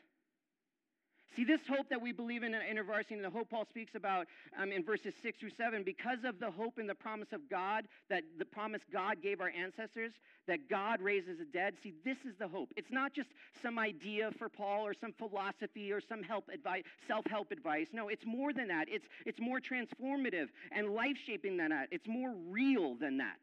See, 1.36 1.44
this 1.44 1.60
hope 1.68 1.88
that 1.90 2.02
we 2.02 2.12
believe 2.12 2.42
in 2.42 2.54
in 2.54 2.76
InterVarsity 2.76 3.12
and 3.12 3.24
the 3.24 3.30
hope 3.30 3.50
Paul 3.50 3.64
speaks 3.68 3.94
about 3.94 4.26
um, 4.58 4.72
in 4.72 4.82
verses 4.82 5.14
6 5.22 5.38
through 5.38 5.50
7, 5.56 5.84
because 5.84 6.24
of 6.24 6.40
the 6.40 6.50
hope 6.50 6.78
and 6.78 6.88
the 6.88 6.94
promise 6.94 7.28
of 7.32 7.48
God, 7.48 7.86
that 8.08 8.24
the 8.38 8.44
promise 8.44 8.82
God 8.92 9.22
gave 9.22 9.40
our 9.40 9.50
ancestors, 9.50 10.12
that 10.48 10.68
God 10.68 11.00
raises 11.00 11.38
the 11.38 11.44
dead, 11.44 11.74
see, 11.82 11.94
this 12.04 12.16
is 12.28 12.34
the 12.38 12.48
hope. 12.48 12.72
It's 12.76 12.90
not 12.90 13.14
just 13.14 13.28
some 13.62 13.78
idea 13.78 14.30
for 14.38 14.48
Paul 14.48 14.84
or 14.84 14.94
some 14.94 15.12
philosophy 15.12 15.92
or 15.92 16.00
some 16.00 16.22
help 16.22 16.48
advice, 16.52 16.82
self-help 17.06 17.52
advice. 17.52 17.86
No, 17.92 18.08
it's 18.08 18.26
more 18.26 18.52
than 18.52 18.68
that. 18.68 18.88
It's, 18.88 19.06
it's 19.24 19.38
more 19.38 19.60
transformative 19.60 20.48
and 20.72 20.88
life-shaping 20.90 21.56
than 21.56 21.70
that. 21.70 21.88
It's 21.92 22.08
more 22.08 22.34
real 22.48 22.96
than 22.96 23.18
that. 23.18 23.38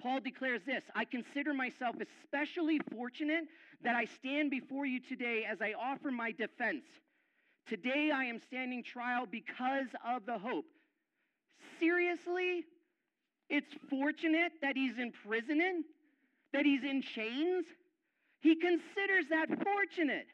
Paul 0.00 0.20
declares 0.20 0.62
this 0.66 0.82
I 0.94 1.04
consider 1.04 1.54
myself 1.54 1.96
especially 2.24 2.80
fortunate 2.92 3.44
that 3.82 3.96
I 3.96 4.06
stand 4.06 4.50
before 4.50 4.86
you 4.86 5.00
today 5.00 5.46
as 5.50 5.60
I 5.60 5.72
offer 5.72 6.10
my 6.10 6.32
defense. 6.32 6.84
Today 7.66 8.10
I 8.10 8.24
am 8.24 8.40
standing 8.46 8.82
trial 8.82 9.26
because 9.30 9.88
of 10.06 10.26
the 10.26 10.38
hope. 10.38 10.66
Seriously? 11.78 12.64
It's 13.48 13.72
fortunate 13.88 14.52
that 14.62 14.76
he's 14.76 14.98
in 14.98 15.12
prison, 15.12 15.84
that 16.52 16.64
he's 16.64 16.84
in 16.84 17.02
chains? 17.02 17.66
He 18.40 18.54
considers 18.54 19.26
that 19.30 19.48
fortunate. 19.62 20.26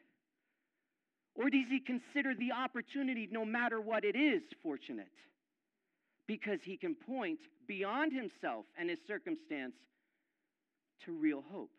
Or 1.35 1.49
does 1.49 1.67
he 1.69 1.79
consider 1.79 2.33
the 2.33 2.51
opportunity, 2.51 3.27
no 3.31 3.45
matter 3.45 3.79
what 3.79 4.03
it 4.03 4.15
is, 4.15 4.41
fortunate? 4.63 5.07
Because 6.27 6.59
he 6.63 6.77
can 6.77 6.95
point 6.95 7.39
beyond 7.67 8.13
himself 8.13 8.65
and 8.77 8.89
his 8.89 8.99
circumstance 9.07 9.75
to 11.05 11.13
real 11.13 11.43
hope. 11.51 11.71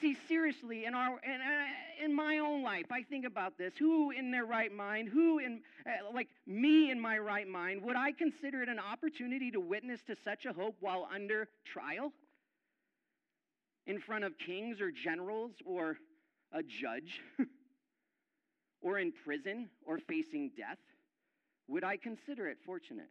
See, 0.00 0.16
seriously, 0.28 0.86
in, 0.86 0.94
our, 0.94 1.20
in, 1.22 1.40
uh, 1.40 2.04
in 2.04 2.14
my 2.14 2.38
own 2.38 2.62
life, 2.62 2.86
I 2.90 3.02
think 3.02 3.26
about 3.26 3.58
this. 3.58 3.74
Who 3.78 4.10
in 4.12 4.30
their 4.30 4.46
right 4.46 4.74
mind, 4.74 5.10
who 5.10 5.38
in, 5.38 5.60
uh, 5.86 6.12
like 6.14 6.28
me 6.46 6.90
in 6.90 6.98
my 6.98 7.18
right 7.18 7.46
mind, 7.46 7.82
would 7.82 7.96
I 7.96 8.12
consider 8.12 8.62
it 8.62 8.70
an 8.70 8.78
opportunity 8.78 9.50
to 9.50 9.60
witness 9.60 10.00
to 10.06 10.16
such 10.24 10.46
a 10.46 10.54
hope 10.54 10.76
while 10.80 11.06
under 11.14 11.48
trial? 11.66 12.12
In 13.86 14.00
front 14.00 14.24
of 14.24 14.38
kings 14.38 14.80
or 14.80 14.90
generals 14.90 15.52
or 15.66 15.98
a 16.52 16.62
judge? 16.62 17.20
or 18.80 18.98
in 18.98 19.12
prison 19.12 19.68
or 19.84 19.98
facing 19.98 20.50
death? 20.56 20.78
Would 21.68 21.84
I 21.84 21.98
consider 21.98 22.48
it 22.48 22.58
fortunate? 22.64 23.10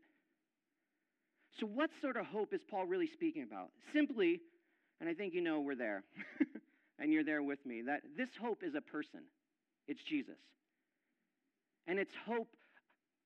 So, 1.59 1.65
what 1.65 1.89
sort 2.01 2.17
of 2.17 2.25
hope 2.25 2.53
is 2.53 2.61
Paul 2.69 2.85
really 2.85 3.07
speaking 3.07 3.43
about? 3.43 3.69
Simply, 3.93 4.39
and 4.99 5.09
I 5.09 5.13
think 5.13 5.33
you 5.33 5.41
know 5.41 5.59
we're 5.59 5.75
there. 5.75 6.03
and 6.99 7.11
you're 7.13 7.23
there 7.23 7.41
with 7.41 7.65
me, 7.65 7.81
that 7.83 8.01
this 8.17 8.29
hope 8.41 8.61
is 8.63 8.75
a 8.75 8.81
person. 8.81 9.21
It's 9.87 10.03
Jesus. 10.03 10.37
And 11.87 11.97
it's 11.97 12.13
hope 12.25 12.49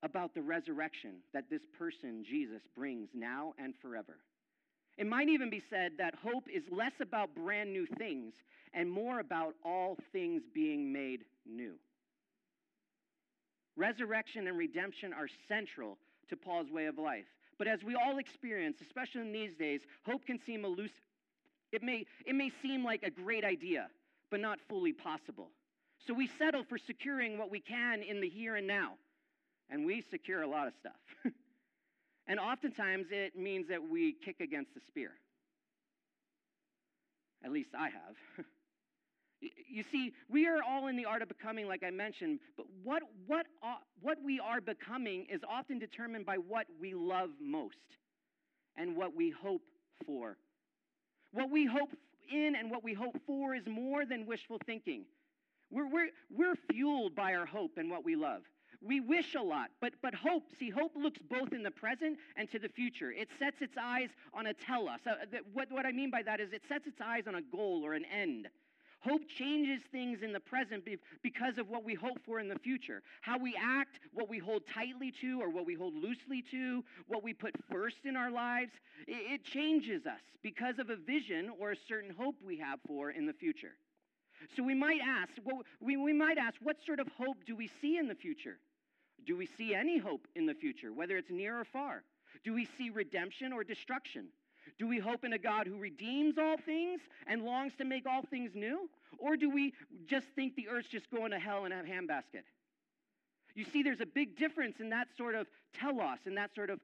about 0.04 0.34
the 0.34 0.42
resurrection 0.42 1.16
that 1.34 1.50
this 1.50 1.62
person, 1.78 2.24
Jesus, 2.30 2.62
brings 2.76 3.10
now 3.14 3.54
and 3.58 3.74
forever. 3.82 4.18
It 4.98 5.08
might 5.08 5.28
even 5.28 5.50
be 5.50 5.64
said 5.70 5.94
that 5.98 6.14
hope 6.16 6.46
is 6.54 6.64
less 6.72 6.94
about 7.02 7.34
brand 7.36 7.74
new 7.74 7.88
things 7.98 8.34
and 8.74 8.90
more 8.90 9.20
about 9.20 9.56
all 9.66 9.98
things 10.12 10.44
being 10.54 10.94
made 10.94 11.22
new. 11.46 11.74
Resurrection 13.76 14.48
and 14.48 14.58
redemption 14.58 15.14
are 15.14 15.28
central 15.48 15.98
to 16.30 16.38
Paul's 16.38 16.70
way 16.70 16.86
of 16.86 16.98
life. 16.98 17.26
But 17.64 17.72
as 17.72 17.82
we 17.82 17.96
all 17.96 18.18
experience, 18.18 18.80
especially 18.82 19.22
in 19.22 19.32
these 19.32 19.56
days, 19.56 19.80
hope 20.06 20.26
can 20.26 20.38
seem 20.38 20.66
elusive, 20.66 21.00
it 21.72 21.82
may, 21.82 22.06
it 22.26 22.36
may 22.36 22.52
seem 22.62 22.84
like 22.84 23.04
a 23.04 23.10
great 23.10 23.46
idea, 23.46 23.88
but 24.30 24.42
not 24.42 24.60
fully 24.68 24.92
possible. 24.92 25.48
So 26.06 26.14
we 26.14 26.28
settle 26.38 26.66
for 26.66 26.78
securing 26.78 27.38
what 27.38 27.50
we 27.50 27.62
can 27.62 28.04
in 28.04 28.20
the 28.20 28.28
here 28.28 28.58
and 28.58 28.68
now. 28.68 28.96
And 29.70 29.86
we 29.86 30.02
secure 30.12 30.42
a 30.42 30.48
lot 30.48 30.68
of 30.68 30.74
stuff. 30.78 31.00
and 32.28 32.38
oftentimes 32.38 33.08
it 33.12 33.38
means 33.38 33.70
that 33.70 33.82
we 33.82 34.12
kick 34.12 34.42
against 34.42 34.74
the 34.74 34.82
spear. 34.86 35.12
At 37.46 37.54
least 37.54 37.70
I 37.80 37.86
have. 37.86 38.46
you 39.68 39.84
see, 39.92 40.14
we 40.30 40.48
are 40.48 40.60
all 40.68 40.88
in 40.88 40.96
the 40.96 41.06
art 41.06 41.22
of 41.22 41.28
becoming, 41.28 41.68
like 41.68 41.84
I 41.84 41.90
mentioned, 41.90 42.40
but 42.58 42.66
what, 42.84 43.04
what, 43.28 43.46
uh, 43.62 43.76
what 44.02 44.18
we 44.24 44.40
are 44.40 44.62
becoming 44.62 45.26
is 45.30 45.42
often 45.50 45.80
determined 45.80 46.26
by 46.26 46.36
what 46.36 46.68
we 46.80 46.94
love 46.94 47.30
most 47.42 47.78
and 48.76 48.96
what 48.96 49.16
we 49.16 49.30
hope 49.30 49.62
for 50.06 50.38
what 51.34 51.50
we 51.50 51.66
hope 51.66 51.90
in 52.32 52.56
and 52.56 52.72
what 52.72 52.84
we 52.84 52.94
hope 52.94 53.18
for 53.26 53.54
is 53.54 53.66
more 53.68 54.06
than 54.06 54.26
wishful 54.26 54.60
thinking. 54.66 55.04
We're, 55.70 55.90
we're, 55.90 56.10
we're 56.30 56.56
fueled 56.72 57.16
by 57.16 57.34
our 57.34 57.46
hope 57.46 57.78
and 57.78 57.90
what 57.90 58.06
we 58.06 58.16
love. 58.16 58.44
We 58.82 59.00
wish 59.00 59.36
a 59.36 59.42
lot, 59.42 59.70
but, 59.82 59.94
but 60.02 60.14
hope, 60.14 60.44
see, 60.60 60.70
hope 60.70 60.92
looks 60.96 61.20
both 61.30 61.54
in 61.54 61.64
the 61.64 61.72
present 61.72 62.18
and 62.36 62.52
to 62.52 62.60
the 62.60 62.68
future. 62.68 63.12
It 63.12 63.30
sets 63.40 63.62
its 63.62 63.76
eyes 63.82 64.10
on 64.34 64.48
a 64.48 64.54
telos. 64.54 65.00
Uh, 65.08 65.14
what, 65.54 65.72
what 65.72 65.86
I 65.86 65.92
mean 65.92 66.12
by 66.12 66.22
that 66.24 66.40
is 66.40 66.52
it 66.52 66.64
sets 66.68 66.86
its 66.86 67.00
eyes 67.02 67.24
on 67.28 67.36
a 67.36 67.42
goal 67.42 67.82
or 67.84 67.94
an 67.94 68.06
end. 68.06 68.50
Hope 69.04 69.28
changes 69.28 69.82
things 69.92 70.22
in 70.22 70.32
the 70.32 70.40
present 70.40 70.88
because 71.22 71.58
of 71.58 71.70
what 71.70 71.84
we 71.84 71.94
hope 71.94 72.20
for 72.26 72.40
in 72.40 72.48
the 72.48 72.58
future. 72.60 73.04
How 73.22 73.38
we 73.38 73.54
act, 73.62 74.00
what 74.14 74.30
we 74.30 74.40
hold 74.40 74.64
tightly 74.66 75.12
to 75.20 75.42
or 75.42 75.50
what 75.50 75.66
we 75.66 75.74
hold 75.76 75.94
loosely 75.94 76.42
to, 76.52 76.86
what 77.08 77.22
we 77.22 77.34
put 77.34 77.54
first 77.70 78.06
in 78.06 78.16
our 78.16 78.32
lives, 78.32 78.72
it 79.06 79.44
changes 79.44 80.06
us 80.06 80.22
because 80.42 80.80
of 80.80 80.90
a 80.90 80.96
vision 80.96 81.52
or 81.60 81.72
a 81.72 81.76
certain 81.88 82.14
hope 82.18 82.36
we 82.46 82.58
have 82.60 82.80
for 82.88 83.12
in 83.12 83.26
the 83.26 83.34
future. 83.34 83.76
So 84.56 84.64
we 84.64 84.74
might 84.74 85.02
ask, 85.02 85.32
we 85.82 86.14
might 86.14 86.38
ask, 86.38 86.56
what 86.62 86.78
sort 86.86 87.02
of 87.02 87.08
hope 87.18 87.44
do 87.46 87.58
we 87.58 87.70
see 87.82 87.98
in 87.98 88.08
the 88.08 88.16
future? 88.16 88.58
Do 89.26 89.36
we 89.36 89.48
see 89.58 89.76
any 89.76 89.98
hope 89.98 90.28
in 90.36 90.46
the 90.46 90.54
future, 90.54 90.94
whether 90.94 91.18
it's 91.18 91.30
near 91.30 91.60
or 91.60 91.66
far? 91.66 92.04
Do 92.46 92.54
we 92.54 92.68
see 92.78 92.90
redemption 92.90 93.52
or 93.52 93.64
destruction? 93.64 94.28
Do 94.78 94.88
we 94.88 95.00
hope 95.00 95.24
in 95.24 95.34
a 95.34 95.38
God 95.38 95.68
who 95.68 95.78
redeems 95.78 96.38
all 96.38 96.58
things 96.58 97.02
and 97.28 97.44
longs 97.44 97.74
to 97.78 97.86
make 97.86 98.06
all 98.06 98.24
things 98.24 98.52
new? 98.56 98.90
Or 99.20 99.38
do 99.38 99.50
we 99.50 99.74
just 100.08 100.28
think 100.36 100.56
the 100.56 100.68
earth's 100.70 100.90
just 100.90 101.10
going 101.12 101.32
to 101.32 101.40
hell 101.40 101.66
in 101.66 101.72
a 101.72 101.76
handbasket? 101.76 102.44
You 103.56 103.66
see, 103.66 103.84
there's 103.84 104.02
a 104.02 104.06
big 104.06 104.38
difference 104.38 104.80
in 104.80 104.90
that 104.90 105.08
sort 105.16 105.36
of 105.36 105.48
telos, 105.80 106.20
in 106.26 106.36
that 106.36 106.56
sort 106.56 106.70
of 106.70 106.80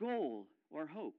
goal 0.00 0.46
or 0.70 0.86
hope. 0.86 1.14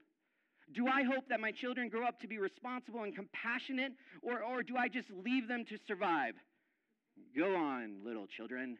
Do 0.74 0.88
I 0.88 1.04
hope 1.04 1.30
that 1.30 1.40
my 1.40 1.52
children 1.52 1.90
grow 1.90 2.06
up 2.06 2.20
to 2.22 2.28
be 2.28 2.38
responsible 2.38 3.04
and 3.04 3.16
compassionate, 3.16 3.94
or, 4.22 4.44
or 4.44 4.64
do 4.64 4.76
I 4.78 4.90
just 4.90 5.10
leave 5.12 5.48
them 5.48 5.66
to 5.66 5.78
survive? 5.88 6.36
Go 7.36 7.56
on, 7.56 8.02
little 8.06 8.28
children. 8.28 8.78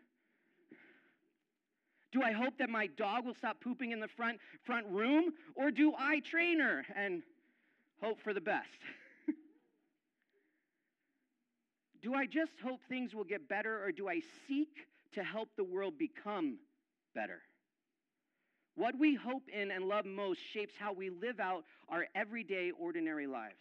Do 2.12 2.22
I 2.22 2.32
hope 2.32 2.58
that 2.60 2.70
my 2.70 2.88
dog 2.88 3.26
will 3.26 3.36
stop 3.36 3.60
pooping 3.62 3.92
in 3.92 4.00
the 4.00 4.08
front, 4.08 4.40
front 4.64 4.88
room, 4.88 5.34
or 5.56 5.72
do 5.72 5.94
I 5.98 6.20
train 6.22 6.60
her 6.60 6.86
and 6.96 7.22
hope 8.02 8.22
for 8.22 8.34
the 8.34 8.42
best? 8.42 8.70
do 12.02 12.14
I 12.14 12.26
just 12.26 12.54
hope 12.64 12.80
things 12.88 13.14
will 13.14 13.26
get 13.26 13.50
better, 13.50 13.84
or 13.84 13.92
do 13.92 14.08
I 14.08 14.22
seek 14.48 14.88
to 15.14 15.24
help 15.24 15.50
the 15.58 15.64
world 15.64 15.98
become 15.98 16.60
better? 17.14 17.42
What 18.76 18.98
we 18.98 19.16
hope 19.16 19.50
in 19.52 19.72
and 19.72 19.86
love 19.86 20.06
most 20.06 20.40
shapes 20.54 20.76
how 20.78 20.94
we 20.94 21.10
live 21.10 21.40
out 21.40 21.66
our 21.90 22.06
everyday, 22.16 22.72
ordinary 22.72 23.26
lives. 23.26 23.56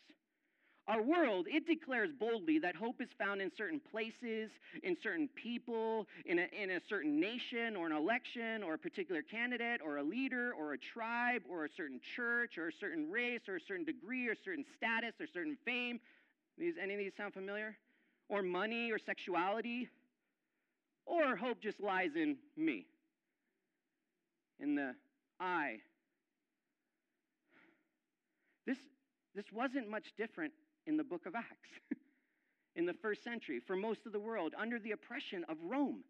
Our 0.88 1.02
world, 1.02 1.46
it 1.48 1.66
declares 1.66 2.10
boldly 2.16 2.60
that 2.60 2.76
hope 2.76 3.00
is 3.00 3.08
found 3.18 3.40
in 3.40 3.50
certain 3.56 3.80
places, 3.90 4.50
in 4.84 4.96
certain 5.02 5.28
people, 5.34 6.06
in 6.24 6.38
a, 6.38 6.46
in 6.56 6.70
a 6.70 6.80
certain 6.88 7.18
nation 7.18 7.74
or 7.74 7.86
an 7.86 7.92
election 7.92 8.62
or 8.62 8.74
a 8.74 8.78
particular 8.78 9.22
candidate 9.22 9.80
or 9.84 9.96
a 9.96 10.02
leader 10.02 10.52
or 10.56 10.74
a 10.74 10.78
tribe 10.78 11.42
or 11.50 11.64
a 11.64 11.68
certain 11.76 12.00
church 12.14 12.56
or 12.56 12.68
a 12.68 12.72
certain 12.78 13.10
race 13.10 13.40
or 13.48 13.56
a 13.56 13.60
certain 13.66 13.84
degree 13.84 14.28
or 14.28 14.36
certain 14.44 14.64
status 14.76 15.12
or 15.18 15.26
certain 15.34 15.56
fame. 15.64 15.98
These, 16.56 16.74
any 16.80 16.94
of 16.94 17.00
these 17.00 17.12
sound 17.16 17.34
familiar? 17.34 17.76
Or 18.28 18.42
money 18.42 18.92
or 18.92 18.98
sexuality? 18.98 19.88
Or 21.04 21.34
hope 21.34 21.60
just 21.60 21.80
lies 21.80 22.10
in 22.14 22.36
me, 22.56 22.86
in 24.60 24.76
the 24.76 24.94
I. 25.40 25.78
This, 28.66 28.78
this 29.34 29.46
wasn't 29.52 29.88
much 29.90 30.06
different 30.16 30.52
in 30.86 30.96
the 30.96 31.04
book 31.04 31.26
of 31.26 31.34
Acts 31.34 31.70
in 32.76 32.86
the 32.86 32.94
first 32.94 33.24
century 33.24 33.60
for 33.66 33.76
most 33.76 34.00
of 34.06 34.12
the 34.12 34.20
world 34.20 34.54
under 34.58 34.78
the 34.78 34.92
oppression 34.92 35.44
of 35.48 35.56
Rome. 35.62 36.04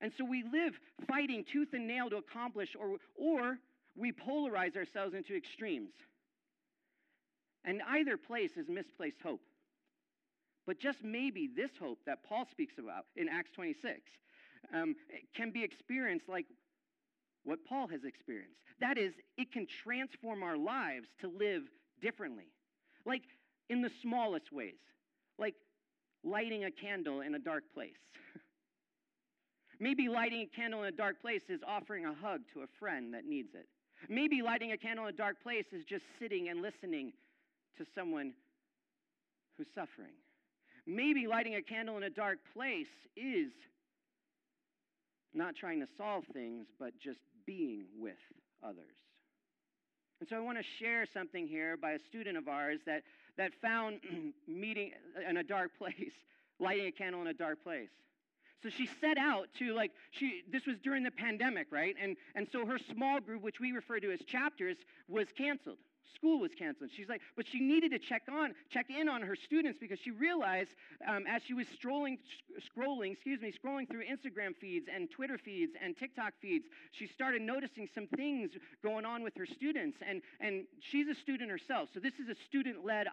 And 0.00 0.12
so 0.16 0.24
we 0.24 0.42
live 0.42 0.72
fighting 1.06 1.44
tooth 1.52 1.68
and 1.72 1.86
nail 1.86 2.08
to 2.10 2.16
accomplish, 2.16 2.70
or, 2.78 2.96
or 3.16 3.58
we 3.96 4.12
polarize 4.12 4.76
ourselves 4.76 5.14
into 5.14 5.36
extremes. 5.36 5.92
And 7.64 7.82
either 7.86 8.16
place 8.16 8.52
is 8.56 8.66
misplaced 8.68 9.20
hope. 9.22 9.42
But 10.66 10.80
just 10.80 10.98
maybe 11.04 11.48
this 11.54 11.70
hope 11.78 11.98
that 12.06 12.24
Paul 12.24 12.46
speaks 12.50 12.74
about 12.78 13.04
in 13.16 13.28
Acts 13.28 13.50
26 13.54 14.00
um, 14.74 14.94
can 15.36 15.50
be 15.50 15.62
experienced 15.62 16.28
like 16.28 16.46
what 17.44 17.58
Paul 17.68 17.88
has 17.88 18.04
experienced. 18.04 18.56
That 18.80 18.96
is, 18.96 19.12
it 19.36 19.52
can 19.52 19.66
transform 19.84 20.42
our 20.42 20.56
lives 20.56 21.08
to 21.20 21.28
live 21.28 21.62
differently. 22.00 22.46
Like 23.04 23.22
in 23.70 23.80
the 23.80 23.90
smallest 24.02 24.52
ways, 24.52 24.74
like 25.38 25.54
lighting 26.24 26.64
a 26.64 26.70
candle 26.70 27.22
in 27.22 27.34
a 27.36 27.38
dark 27.38 27.62
place. 27.72 27.92
Maybe 29.80 30.08
lighting 30.08 30.42
a 30.42 30.56
candle 30.56 30.82
in 30.82 30.92
a 30.92 30.96
dark 30.96 31.22
place 31.22 31.42
is 31.48 31.60
offering 31.66 32.04
a 32.04 32.12
hug 32.12 32.40
to 32.52 32.60
a 32.60 32.66
friend 32.78 33.14
that 33.14 33.24
needs 33.24 33.54
it. 33.54 33.66
Maybe 34.08 34.42
lighting 34.42 34.72
a 34.72 34.76
candle 34.76 35.06
in 35.06 35.14
a 35.14 35.16
dark 35.16 35.42
place 35.42 35.66
is 35.72 35.84
just 35.84 36.04
sitting 36.18 36.48
and 36.48 36.60
listening 36.60 37.12
to 37.78 37.86
someone 37.94 38.32
who's 39.56 39.68
suffering. 39.74 40.14
Maybe 40.86 41.26
lighting 41.26 41.54
a 41.54 41.62
candle 41.62 41.96
in 41.96 42.02
a 42.02 42.10
dark 42.10 42.38
place 42.52 42.88
is 43.16 43.52
not 45.32 45.54
trying 45.54 45.80
to 45.80 45.86
solve 45.96 46.24
things, 46.32 46.66
but 46.78 46.92
just 46.98 47.20
being 47.46 47.84
with 47.98 48.18
others. 48.64 48.96
And 50.20 50.28
so 50.28 50.36
I 50.36 50.40
want 50.40 50.58
to 50.58 50.64
share 50.78 51.06
something 51.12 51.48
here 51.48 51.76
by 51.76 51.92
a 51.92 51.98
student 52.08 52.36
of 52.36 52.46
ours 52.46 52.80
that, 52.86 53.02
that 53.40 53.54
found 53.62 54.00
meeting 54.46 54.92
uh, 55.16 55.28
in 55.28 55.38
a 55.38 55.42
dark 55.42 55.70
place, 55.78 56.12
lighting 56.60 56.86
a 56.86 56.92
candle 56.92 57.22
in 57.22 57.28
a 57.28 57.32
dark 57.32 57.62
place. 57.64 57.88
So 58.62 58.68
she 58.68 58.86
set 59.00 59.16
out 59.16 59.48
to 59.58 59.72
like 59.72 59.92
she 60.10 60.42
this 60.52 60.66
was 60.66 60.76
during 60.84 61.02
the 61.02 61.10
pandemic, 61.10 61.68
right? 61.70 61.96
And 61.98 62.16
and 62.34 62.46
so 62.52 62.66
her 62.66 62.78
small 62.78 63.18
group, 63.18 63.42
which 63.42 63.58
we 63.58 63.72
refer 63.72 63.98
to 64.00 64.12
as 64.12 64.20
chapters, 64.26 64.76
was 65.08 65.28
canceled 65.36 65.78
school 66.14 66.40
was 66.40 66.52
canceled. 66.58 66.90
She's 66.96 67.08
like, 67.08 67.20
but 67.36 67.46
she 67.46 67.60
needed 67.60 67.92
to 67.92 67.98
check 67.98 68.22
on, 68.30 68.54
check 68.70 68.86
in 68.90 69.08
on 69.08 69.22
her 69.22 69.36
students 69.36 69.78
because 69.80 69.98
she 69.98 70.10
realized 70.10 70.70
um, 71.06 71.24
as 71.28 71.42
she 71.42 71.54
was 71.54 71.66
strolling, 71.74 72.18
scrolling, 72.58 73.12
excuse 73.12 73.40
me, 73.40 73.52
scrolling 73.52 73.88
through 73.88 74.04
Instagram 74.04 74.54
feeds 74.60 74.86
and 74.94 75.10
Twitter 75.10 75.38
feeds 75.38 75.72
and 75.82 75.96
TikTok 75.96 76.34
feeds, 76.40 76.66
she 76.92 77.06
started 77.06 77.42
noticing 77.42 77.88
some 77.94 78.06
things 78.16 78.50
going 78.82 79.04
on 79.04 79.22
with 79.22 79.34
her 79.36 79.46
students. 79.46 79.98
And, 80.06 80.22
and 80.40 80.64
she's 80.80 81.08
a 81.08 81.14
student 81.14 81.50
herself. 81.50 81.88
So 81.92 82.00
this 82.00 82.14
is 82.14 82.28
a 82.28 82.34
student-led 82.46 83.06
uh, 83.06 83.10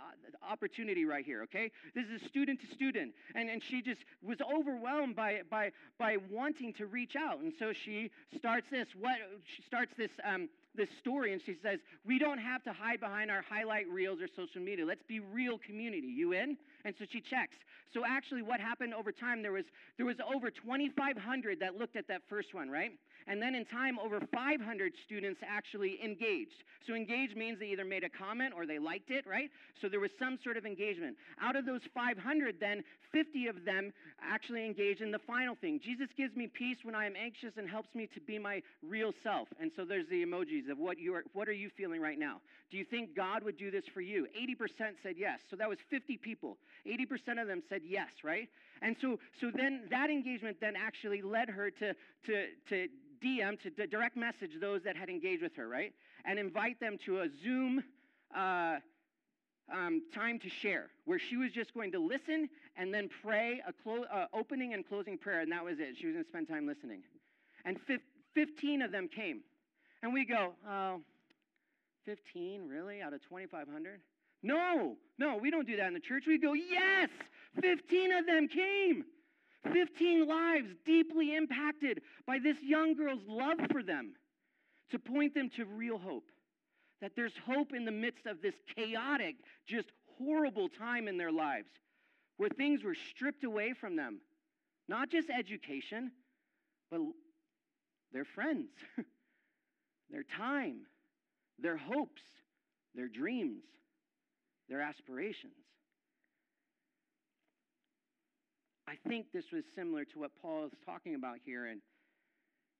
opportunity 0.50 1.06
right 1.06 1.26
here, 1.26 1.44
okay? 1.44 1.72
This 1.96 2.06
is 2.08 2.22
a 2.22 2.28
student 2.28 2.62
to 2.62 2.68
student. 2.68 3.14
And, 3.36 3.50
and 3.50 3.62
she 3.64 3.82
just 3.82 4.02
was 4.22 4.40
overwhelmed 4.42 5.16
by, 5.16 5.42
by, 5.50 5.72
by 5.98 6.18
wanting 6.30 6.74
to 6.74 6.86
reach 6.86 7.16
out. 7.16 7.40
And 7.40 7.54
so 7.58 7.74
she 7.74 8.12
starts 8.36 8.68
this, 8.72 8.88
what, 9.00 9.18
she 9.56 9.62
starts 9.64 9.94
this, 9.98 10.12
um, 10.24 10.50
this 10.78 10.88
story 11.02 11.34
and 11.34 11.42
she 11.46 11.58
says, 11.62 11.80
We 12.06 12.20
don't 12.20 12.38
have 12.38 12.64
to 12.64 12.74
hide 12.74 13.00
behind 13.00 13.30
our 13.30 13.44
highlight 13.50 13.90
reels 13.90 14.20
or 14.22 14.28
social 14.36 14.62
media. 14.62 14.86
Let's 14.86 15.04
be 15.08 15.20
real 15.20 15.60
community. 15.66 16.08
You 16.08 16.34
in? 16.34 16.56
And 16.88 16.96
so 16.98 17.04
she 17.12 17.20
checks. 17.20 17.58
So 17.94 18.04
actually, 18.08 18.42
what 18.42 18.62
happened 18.62 18.94
over 18.94 19.12
time, 19.12 19.42
there 19.42 19.52
was, 19.52 19.66
there 19.98 20.06
was 20.06 20.16
over 20.34 20.50
2,500 20.50 21.60
that 21.60 21.76
looked 21.76 21.98
at 21.98 22.08
that 22.08 22.22
first 22.30 22.54
one, 22.54 22.70
right? 22.70 22.92
And 23.28 23.42
then 23.42 23.56
in 23.56 23.66
time, 23.66 24.00
over 24.00 24.22
500 24.34 24.94
students 25.06 25.42
actually 25.46 26.00
engaged. 26.02 26.64
So 26.88 26.94
engaged 26.94 27.36
means 27.36 27.60
they 27.60 27.68
either 27.68 27.84
made 27.84 28.06
a 28.06 28.10
comment 28.10 28.54
or 28.56 28.66
they 28.66 28.80
liked 28.80 29.12
it, 29.12 29.28
right? 29.28 29.50
So 29.82 29.90
there 29.90 30.00
was 30.00 30.12
some 30.18 30.40
sort 30.42 30.56
of 30.56 30.66
engagement. 30.66 31.18
Out 31.42 31.58
of 31.58 31.66
those 31.66 31.82
500, 31.94 32.56
then 32.60 32.84
50 33.12 33.48
of 33.48 33.66
them 33.66 33.92
actually 34.24 34.66
engaged 34.66 35.02
in 35.02 35.12
the 35.12 35.20
final 35.20 35.56
thing. 35.56 35.82
Jesus 35.84 36.08
gives 36.16 36.36
me 36.38 36.48
peace 36.48 36.78
when 36.84 36.96
I 36.96 37.06
am 37.06 37.16
anxious 37.18 37.52
and 37.58 37.70
helps 37.70 37.94
me 37.94 38.08
to 38.14 38.22
be 38.22 38.40
my 38.40 38.62
real 38.82 39.12
self. 39.24 39.50
And 39.60 39.72
so 39.76 39.84
there's 39.84 40.08
the 40.08 40.24
emojis 40.24 40.72
of 40.72 40.78
what 40.78 40.98
you 40.98 41.14
are, 41.16 41.24
what 41.34 41.50
are 41.50 41.54
you 41.54 41.70
feeling 41.76 42.00
right 42.00 42.18
now? 42.18 42.40
Do 42.72 42.78
you 42.78 42.86
think 42.86 43.16
God 43.16 43.44
would 43.44 43.58
do 43.58 43.72
this 43.72 43.84
for 43.94 44.02
you? 44.02 44.28
80% 44.38 44.96
said 45.04 45.16
yes. 45.18 45.40
So 45.50 45.56
that 45.58 45.68
was 45.68 45.78
50 45.90 46.18
people. 46.18 46.58
80% 46.86 47.42
of 47.42 47.48
them 47.48 47.62
said 47.70 47.82
yes, 47.86 48.10
right? 48.24 48.50
And 48.82 48.96
so, 49.02 49.20
so 49.40 49.52
then 49.54 49.84
that 49.90 50.10
engagement 50.10 50.58
then 50.62 50.76
actually 50.76 51.22
led 51.22 51.50
her 51.50 51.72
to, 51.72 51.94
to, 52.26 52.46
to 52.70 52.88
DM, 53.24 53.60
to 53.62 53.88
direct 53.88 54.18
message 54.18 54.52
those 54.60 54.82
that 54.84 54.96
had 54.96 55.10
engaged 55.10 55.42
with 55.42 55.56
her, 55.56 55.68
right? 55.68 55.94
And 56.26 56.38
invite 56.38 56.80
them 56.80 56.98
to 57.06 57.22
a 57.22 57.28
Zoom 57.44 57.84
uh, 58.36 58.78
um, 59.74 60.02
time 60.14 60.40
to 60.40 60.50
share, 60.50 60.88
where 61.06 61.20
she 61.20 61.38
was 61.38 61.52
just 61.52 61.74
going 61.74 61.92
to 61.92 62.00
listen 62.00 62.50
and 62.76 62.94
then 62.94 63.10
pray 63.22 63.62
a 63.68 63.74
clo- 63.74 64.06
uh, 64.12 64.26
opening 64.34 64.74
and 64.74 64.88
closing 64.88 65.18
prayer, 65.18 65.42
and 65.42 65.52
that 65.52 65.64
was 65.64 65.80
it. 65.80 65.98
She 65.98 66.08
was 66.08 66.14
going 66.14 66.26
to 66.26 66.30
spend 66.30 66.48
time 66.48 66.68
listening. 66.68 67.02
And 67.66 67.78
15 68.34 68.82
of 68.82 68.92
them 68.92 69.10
came. 69.14 69.42
And 70.04 70.14
we 70.14 70.26
go, 70.26 70.54
oh, 70.70 71.02
15, 72.06 72.70
really, 72.70 73.02
out 73.02 73.14
of 73.14 73.22
2,500? 73.24 74.00
No, 74.44 74.98
no, 75.18 75.38
we 75.38 75.52
don't 75.52 75.68
do 75.68 75.78
that 75.78 75.88
in 75.88 75.94
the 75.94 76.00
church. 76.00 76.26
We 76.28 76.38
go, 76.38 76.54
yes, 76.54 77.10
15 77.62 78.12
of 78.12 78.26
them 78.26 78.48
came. 78.48 79.06
15 79.74 80.28
lives 80.28 80.70
deeply 80.86 81.36
impacted 81.36 82.02
by 82.26 82.40
this 82.40 82.58
young 82.62 82.96
girl's 82.96 83.24
love 83.28 83.58
for 83.72 83.84
them 83.84 84.14
to 84.92 85.00
point 85.00 85.34
them 85.34 85.50
to 85.58 85.66
real 85.66 85.98
hope. 85.98 86.30
That 87.02 87.12
there's 87.16 87.34
hope 87.46 87.74
in 87.74 87.86
the 87.86 87.92
midst 87.92 88.26
of 88.26 88.42
this 88.42 88.56
chaotic, 88.76 89.36
just 89.68 89.90
horrible 90.18 90.70
time 90.70 91.08
in 91.08 91.18
their 91.18 91.32
lives 91.32 91.70
where 92.38 92.50
things 92.50 92.84
were 92.84 92.96
stripped 92.96 93.44
away 93.44 93.74
from 93.74 93.96
them. 93.96 94.20
Not 94.88 95.10
just 95.10 95.30
education, 95.30 96.12
but 96.90 97.02
their 98.14 98.26
friends, 98.26 98.70
their 100.10 100.24
time, 100.24 100.86
their 101.60 101.78
hopes, 101.78 102.22
their 102.96 103.10
dreams, 103.10 103.64
their 104.70 104.82
aspirations. 104.82 105.54
I 108.88 108.96
think 109.08 109.28
this 109.34 109.44
was 109.52 109.64
similar 109.76 110.06
to 110.06 110.20
what 110.20 110.32
Paul 110.42 110.66
is 110.66 110.72
talking 110.86 111.16
about 111.16 111.38
here 111.44 111.68
in 111.68 111.82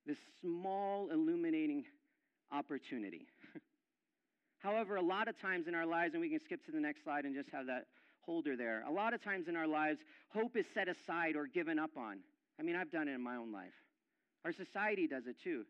this 0.06 0.18
small 0.42 1.10
illuminating 1.12 1.84
opportunity. 2.52 3.28
However, 4.60 4.96
a 4.96 5.02
lot 5.02 5.28
of 5.28 5.40
times 5.42 5.68
in 5.68 5.76
our 5.76 5.86
lives, 5.86 6.14
and 6.14 6.22
we 6.22 6.30
can 6.30 6.40
skip 6.46 6.66
to 6.66 6.72
the 6.72 6.80
next 6.80 7.04
slide 7.04 7.26
and 7.26 7.36
just 7.36 7.50
have 7.50 7.68
that 7.68 7.88
holder 8.26 8.56
there. 8.56 8.84
A 8.88 8.92
lot 8.92 9.14
of 9.14 9.24
times 9.24 9.48
in 9.48 9.56
our 9.56 9.68
lives, 9.68 10.00
hope 10.30 10.56
is 10.56 10.66
set 10.74 10.88
aside 10.88 11.36
or 11.36 11.46
given 11.46 11.78
up 11.78 11.92
on. 11.98 12.20
I 12.60 12.64
mean, 12.64 12.76
I've 12.76 12.92
done 12.92 13.08
it 13.08 13.14
in 13.14 13.22
my 13.22 13.36
own 13.36 13.52
life. 13.52 13.76
Our 14.46 14.54
society 14.54 15.08
does 15.08 15.24
it 15.28 15.36
too. 15.44 15.64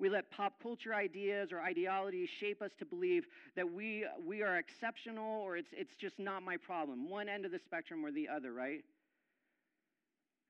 We 0.00 0.08
let 0.08 0.30
pop 0.30 0.54
culture 0.62 0.94
ideas 0.94 1.52
or 1.52 1.60
ideologies 1.60 2.30
shape 2.30 2.62
us 2.62 2.70
to 2.78 2.86
believe 2.86 3.26
that 3.54 3.70
we, 3.70 4.06
we 4.26 4.42
are 4.42 4.56
exceptional 4.56 5.42
or 5.42 5.58
it's, 5.58 5.68
it's 5.72 5.94
just 5.94 6.18
not 6.18 6.42
my 6.42 6.56
problem. 6.56 7.10
One 7.10 7.28
end 7.28 7.44
of 7.44 7.52
the 7.52 7.58
spectrum 7.58 8.04
or 8.04 8.10
the 8.10 8.26
other, 8.26 8.50
right? 8.52 8.82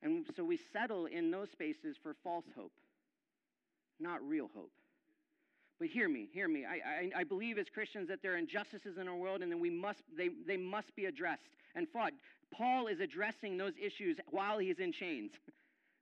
And 0.02 0.24
so 0.36 0.44
we 0.44 0.58
settle 0.72 1.06
in 1.06 1.32
those 1.32 1.50
spaces 1.50 1.96
for 2.00 2.14
false 2.22 2.46
hope, 2.56 2.72
not 3.98 4.26
real 4.26 4.48
hope. 4.54 4.70
But 5.80 5.88
hear 5.88 6.08
me, 6.08 6.28
hear 6.32 6.46
me. 6.46 6.64
I, 6.64 6.74
I, 7.16 7.20
I, 7.20 7.24
believe 7.24 7.58
as 7.58 7.66
Christians 7.72 8.08
that 8.08 8.22
there 8.22 8.34
are 8.34 8.36
injustices 8.36 8.98
in 8.98 9.08
our 9.08 9.16
world 9.16 9.42
and 9.42 9.50
then 9.50 9.60
we 9.60 9.70
must, 9.70 10.02
they, 10.16 10.28
they 10.46 10.58
must 10.58 10.94
be 10.94 11.06
addressed 11.06 11.48
and 11.74 11.88
fought. 11.88 12.12
Paul 12.52 12.86
is 12.86 13.00
addressing 13.00 13.56
those 13.56 13.72
issues 13.82 14.18
while 14.30 14.58
he's 14.58 14.78
in 14.78 14.92
chains. 14.92 15.32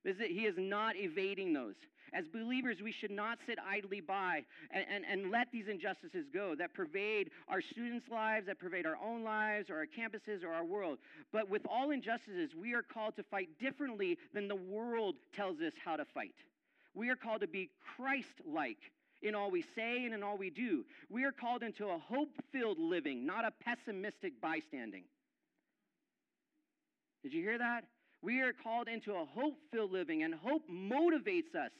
he 0.04 0.46
is 0.46 0.54
not 0.56 0.96
evading 0.96 1.52
those. 1.52 1.74
As 2.14 2.26
believers, 2.26 2.78
we 2.82 2.92
should 2.92 3.10
not 3.10 3.38
sit 3.46 3.58
idly 3.58 4.00
by 4.00 4.44
and, 4.70 4.84
and, 4.90 5.04
and 5.04 5.30
let 5.30 5.52
these 5.52 5.68
injustices 5.68 6.26
go 6.32 6.54
that 6.54 6.72
pervade 6.72 7.30
our 7.48 7.60
students' 7.60 8.08
lives, 8.08 8.46
that 8.46 8.58
pervade 8.58 8.86
our 8.86 8.96
own 9.04 9.22
lives, 9.22 9.68
or 9.68 9.76
our 9.76 9.86
campuses, 9.86 10.42
or 10.42 10.52
our 10.52 10.64
world. 10.64 10.98
But 11.32 11.50
with 11.50 11.62
all 11.68 11.90
injustices, 11.90 12.54
we 12.54 12.72
are 12.72 12.82
called 12.82 13.16
to 13.16 13.22
fight 13.24 13.48
differently 13.58 14.18
than 14.32 14.48
the 14.48 14.56
world 14.56 15.16
tells 15.34 15.60
us 15.60 15.74
how 15.84 15.96
to 15.96 16.04
fight. 16.06 16.34
We 16.94 17.10
are 17.10 17.16
called 17.16 17.42
to 17.42 17.46
be 17.46 17.70
Christ 17.96 18.40
like 18.46 18.78
in 19.20 19.34
all 19.34 19.50
we 19.50 19.64
say 19.74 20.04
and 20.04 20.14
in 20.14 20.22
all 20.22 20.38
we 20.38 20.50
do. 20.50 20.84
We 21.10 21.24
are 21.24 21.32
called 21.32 21.62
into 21.62 21.88
a 21.88 21.98
hope 21.98 22.30
filled 22.52 22.78
living, 22.78 23.26
not 23.26 23.44
a 23.44 23.52
pessimistic 23.62 24.40
bystanding. 24.40 25.04
Did 27.22 27.32
you 27.34 27.42
hear 27.42 27.58
that? 27.58 27.84
We 28.22 28.40
are 28.40 28.52
called 28.52 28.88
into 28.88 29.12
a 29.12 29.24
hope 29.24 29.54
filled 29.72 29.92
living, 29.92 30.22
and 30.22 30.34
hope 30.34 30.62
motivates 30.70 31.54
us. 31.54 31.70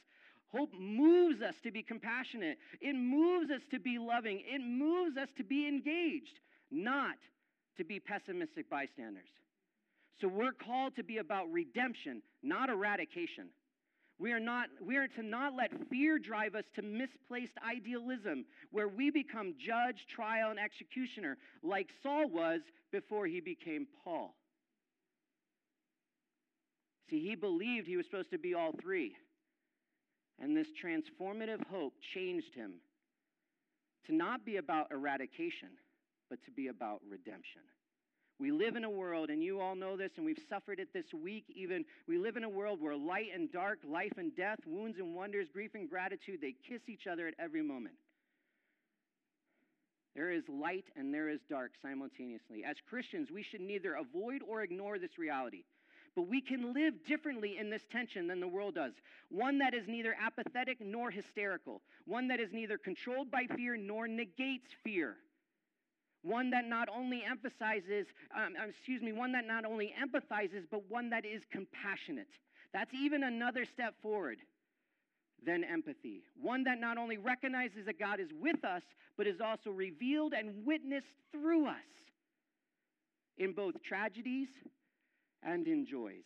Hope 0.51 0.71
moves 0.79 1.41
us 1.41 1.53
to 1.63 1.71
be 1.71 1.83
compassionate. 1.83 2.57
It 2.81 2.93
moves 2.93 3.51
us 3.51 3.61
to 3.71 3.79
be 3.79 3.99
loving. 3.99 4.41
It 4.45 4.61
moves 4.61 5.17
us 5.17 5.29
to 5.37 5.43
be 5.43 5.67
engaged, 5.67 6.39
not 6.71 7.17
to 7.77 7.83
be 7.83 7.99
pessimistic 7.99 8.69
bystanders. 8.69 9.29
So 10.21 10.27
we're 10.27 10.53
called 10.53 10.95
to 10.95 11.03
be 11.03 11.17
about 11.17 11.51
redemption, 11.51 12.21
not 12.41 12.69
eradication. 12.69 13.49
We 14.17 14.33
are, 14.33 14.39
not, 14.39 14.67
we 14.85 14.97
are 14.97 15.07
to 15.07 15.23
not 15.23 15.53
let 15.55 15.71
fear 15.89 16.19
drive 16.19 16.55
us 16.55 16.65
to 16.75 16.81
misplaced 16.81 17.53
idealism 17.65 18.45
where 18.71 18.89
we 18.89 19.11
become 19.11 19.53
judge, 19.65 20.07
trial, 20.13 20.49
and 20.49 20.59
executioner 20.59 21.37
like 21.63 21.87
Saul 22.03 22.29
was 22.29 22.59
before 22.91 23.27
he 23.27 23.39
became 23.39 23.87
Paul. 24.03 24.35
See, 27.09 27.19
he 27.19 27.35
believed 27.35 27.87
he 27.87 27.97
was 27.97 28.05
supposed 28.05 28.31
to 28.31 28.37
be 28.37 28.53
all 28.53 28.71
three. 28.81 29.15
And 30.41 30.55
this 30.55 30.67
transformative 30.83 31.65
hope 31.67 31.93
changed 32.13 32.53
him 32.55 32.73
to 34.05 34.15
not 34.15 34.45
be 34.45 34.57
about 34.57 34.91
eradication, 34.91 35.69
but 36.29 36.43
to 36.45 36.51
be 36.51 36.67
about 36.67 37.01
redemption. 37.09 37.61
We 38.39 38.51
live 38.51 38.77
in 38.77 38.85
a 38.85 38.89
world, 38.89 39.29
and 39.29 39.43
you 39.43 39.59
all 39.59 39.75
know 39.75 39.97
this, 39.97 40.11
and 40.15 40.25
we've 40.25 40.39
suffered 40.49 40.79
it 40.79 40.93
this 40.93 41.13
week 41.13 41.43
even. 41.53 41.83
We 42.07 42.17
live 42.17 42.37
in 42.37 42.45
a 42.45 42.49
world 42.49 42.79
where 42.81 42.95
light 42.95 43.27
and 43.35 43.51
dark, 43.51 43.79
life 43.85 44.13
and 44.17 44.33
death, 44.35 44.59
wounds 44.65 44.97
and 44.97 45.13
wonders, 45.13 45.47
grief 45.51 45.71
and 45.75 45.89
gratitude, 45.89 46.39
they 46.41 46.55
kiss 46.67 46.81
each 46.87 47.05
other 47.05 47.27
at 47.27 47.33
every 47.37 47.61
moment. 47.61 47.95
There 50.15 50.31
is 50.31 50.43
light 50.47 50.85
and 50.95 51.13
there 51.13 51.29
is 51.29 51.39
dark 51.49 51.71
simultaneously. 51.81 52.63
As 52.65 52.77
Christians, 52.89 53.29
we 53.31 53.43
should 53.43 53.61
neither 53.61 53.95
avoid 53.95 54.41
or 54.47 54.63
ignore 54.63 54.99
this 54.99 55.17
reality. 55.17 55.65
But 56.15 56.27
we 56.27 56.41
can 56.41 56.73
live 56.73 57.05
differently 57.05 57.57
in 57.57 57.69
this 57.69 57.83
tension 57.91 58.27
than 58.27 58.39
the 58.39 58.47
world 58.47 58.75
does. 58.75 58.93
One 59.29 59.59
that 59.59 59.73
is 59.73 59.87
neither 59.87 60.15
apathetic 60.19 60.77
nor 60.81 61.11
hysterical. 61.11 61.81
One 62.05 62.27
that 62.29 62.39
is 62.39 62.51
neither 62.51 62.77
controlled 62.77 63.31
by 63.31 63.45
fear 63.55 63.77
nor 63.77 64.07
negates 64.07 64.69
fear. 64.83 65.15
One 66.21 66.49
that 66.49 66.65
not 66.65 66.89
only 66.89 67.23
emphasizes, 67.23 68.07
um, 68.35 68.53
um, 68.61 68.69
excuse 68.69 69.01
me, 69.01 69.13
one 69.13 69.31
that 69.31 69.45
not 69.45 69.63
only 69.65 69.93
empathizes, 70.01 70.65
but 70.69 70.89
one 70.89 71.09
that 71.11 71.25
is 71.25 71.43
compassionate. 71.49 72.27
That's 72.73 72.93
even 72.93 73.23
another 73.23 73.65
step 73.65 73.95
forward 74.01 74.39
than 75.45 75.63
empathy. 75.63 76.23
One 76.39 76.65
that 76.65 76.79
not 76.79 76.97
only 76.97 77.17
recognizes 77.17 77.85
that 77.85 77.97
God 77.97 78.19
is 78.19 78.29
with 78.37 78.65
us, 78.65 78.83
but 79.17 79.27
is 79.27 79.39
also 79.39 79.71
revealed 79.71 80.33
and 80.33 80.65
witnessed 80.65 81.07
through 81.31 81.67
us 81.67 81.75
in 83.37 83.53
both 83.53 83.81
tragedies 83.81 84.49
and 85.43 85.67
in 85.67 85.85
joys. 85.85 86.25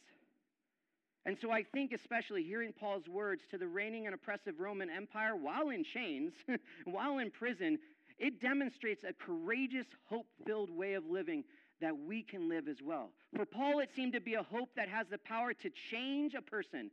And 1.25 1.37
so 1.39 1.51
I 1.51 1.63
think, 1.63 1.93
especially 1.93 2.43
hearing 2.43 2.73
Paul's 2.73 3.07
words 3.07 3.43
to 3.51 3.57
the 3.57 3.67
reigning 3.67 4.05
and 4.05 4.15
oppressive 4.15 4.59
Roman 4.59 4.89
Empire 4.89 5.35
while 5.35 5.69
in 5.69 5.83
chains, 5.83 6.33
while 6.85 7.19
in 7.19 7.31
prison, 7.31 7.79
it 8.19 8.41
demonstrates 8.41 9.03
a 9.03 9.13
courageous, 9.13 9.87
hope 10.09 10.27
filled 10.45 10.69
way 10.69 10.93
of 10.93 11.05
living 11.05 11.43
that 11.79 11.97
we 11.97 12.23
can 12.23 12.49
live 12.49 12.67
as 12.67 12.77
well. 12.83 13.11
For 13.35 13.45
Paul, 13.45 13.79
it 13.79 13.89
seemed 13.95 14.13
to 14.13 14.21
be 14.21 14.35
a 14.35 14.43
hope 14.43 14.69
that 14.75 14.89
has 14.89 15.07
the 15.09 15.17
power 15.17 15.53
to 15.53 15.69
change 15.91 16.33
a 16.33 16.41
person 16.41 16.91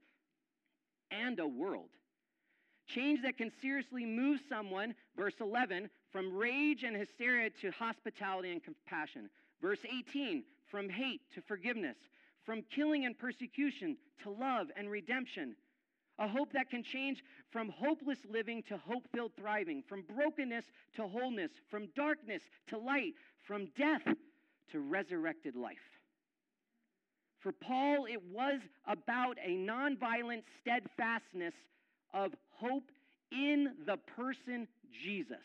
and 1.10 1.38
a 1.38 1.46
world. 1.46 1.88
Change 2.86 3.22
that 3.22 3.36
can 3.36 3.52
seriously 3.62 4.04
move 4.04 4.40
someone, 4.48 4.94
verse 5.16 5.34
11, 5.40 5.90
from 6.12 6.34
rage 6.34 6.82
and 6.82 6.96
hysteria 6.96 7.50
to 7.60 7.70
hospitality 7.70 8.50
and 8.50 8.62
compassion. 8.62 9.30
Verse 9.62 9.78
18, 9.84 10.42
from 10.70 10.88
hate 10.88 11.20
to 11.34 11.42
forgiveness, 11.42 11.96
from 12.44 12.62
killing 12.74 13.04
and 13.04 13.18
persecution 13.18 13.96
to 14.22 14.30
love 14.30 14.68
and 14.76 14.90
redemption. 14.90 15.56
A 16.18 16.28
hope 16.28 16.52
that 16.52 16.70
can 16.70 16.82
change 16.82 17.22
from 17.50 17.70
hopeless 17.70 18.18
living 18.30 18.62
to 18.68 18.76
hope 18.76 19.04
filled 19.14 19.32
thriving, 19.38 19.82
from 19.88 20.04
brokenness 20.14 20.64
to 20.96 21.06
wholeness, 21.06 21.50
from 21.70 21.88
darkness 21.96 22.42
to 22.68 22.78
light, 22.78 23.14
from 23.46 23.68
death 23.76 24.02
to 24.72 24.80
resurrected 24.80 25.56
life. 25.56 25.78
For 27.40 27.52
Paul, 27.52 28.04
it 28.04 28.22
was 28.30 28.60
about 28.86 29.38
a 29.42 29.56
nonviolent 29.56 30.42
steadfastness 30.60 31.54
of 32.12 32.32
hope 32.50 32.90
in 33.32 33.72
the 33.86 33.96
person 33.96 34.68
Jesus 35.02 35.38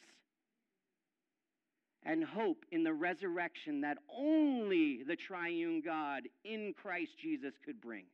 and 2.06 2.24
hope 2.24 2.64
in 2.72 2.84
the 2.84 2.94
resurrection 2.94 3.82
that 3.82 3.98
only 4.16 5.02
the 5.04 5.16
triune 5.16 5.82
God 5.82 6.24
in 6.44 6.74
Christ 6.80 7.18
Jesus 7.20 7.56
could 7.66 7.82
bring. 7.82 8.06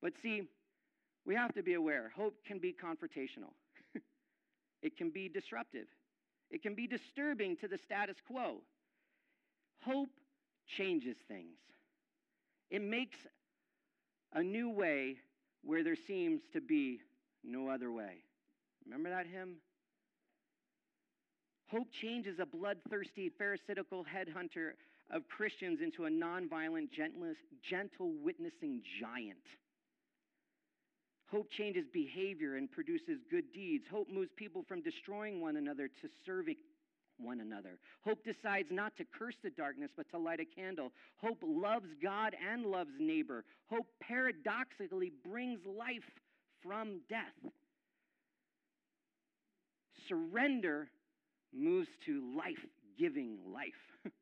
But 0.00 0.14
see, 0.22 0.48
we 1.26 1.34
have 1.34 1.52
to 1.54 1.62
be 1.62 1.74
aware 1.74 2.10
hope 2.16 2.34
can 2.46 2.58
be 2.58 2.72
confrontational, 2.72 3.52
it 4.82 4.96
can 4.96 5.10
be 5.10 5.28
disruptive, 5.28 5.86
it 6.50 6.62
can 6.62 6.74
be 6.74 6.86
disturbing 6.86 7.56
to 7.58 7.68
the 7.68 7.78
status 7.78 8.16
quo. 8.26 8.62
Hope 9.82 10.10
changes 10.66 11.16
things, 11.28 11.58
it 12.70 12.82
makes 12.82 13.18
a 14.32 14.42
new 14.42 14.70
way 14.70 15.16
where 15.62 15.84
there 15.84 15.96
seems 15.96 16.40
to 16.54 16.60
be 16.60 17.00
no 17.44 17.68
other 17.68 17.92
way. 17.92 18.22
Remember 18.86 19.10
that 19.10 19.26
hymn? 19.26 19.56
Hope 21.70 21.88
changes 22.02 22.38
a 22.40 22.46
bloodthirsty, 22.46 23.30
pharisaical 23.38 24.04
headhunter 24.04 24.72
of 25.12 25.22
Christians 25.28 25.78
into 25.82 26.06
a 26.06 26.10
nonviolent, 26.10 26.88
gentle 27.68 28.12
witnessing 28.22 28.82
giant. 29.00 29.38
Hope 31.30 31.48
changes 31.56 31.84
behavior 31.92 32.56
and 32.56 32.70
produces 32.70 33.20
good 33.30 33.52
deeds. 33.52 33.84
Hope 33.88 34.08
moves 34.10 34.30
people 34.34 34.64
from 34.66 34.82
destroying 34.82 35.40
one 35.40 35.56
another 35.56 35.86
to 35.86 36.08
serving 36.26 36.56
one 37.18 37.40
another. 37.40 37.78
Hope 38.04 38.24
decides 38.24 38.68
not 38.72 38.96
to 38.96 39.04
curse 39.16 39.36
the 39.44 39.50
darkness, 39.50 39.90
but 39.96 40.10
to 40.10 40.18
light 40.18 40.40
a 40.40 40.44
candle. 40.44 40.90
Hope 41.18 41.38
loves 41.42 41.86
God 42.02 42.34
and 42.50 42.66
loves 42.66 42.90
neighbor. 42.98 43.44
Hope 43.68 43.86
paradoxically 44.00 45.12
brings 45.24 45.60
life 45.64 46.10
from 46.62 47.00
death. 47.08 47.52
Surrender 50.08 50.88
moves 51.52 51.88
to 52.06 52.22
life 52.36 52.64
giving 52.98 53.38
life. 53.52 54.12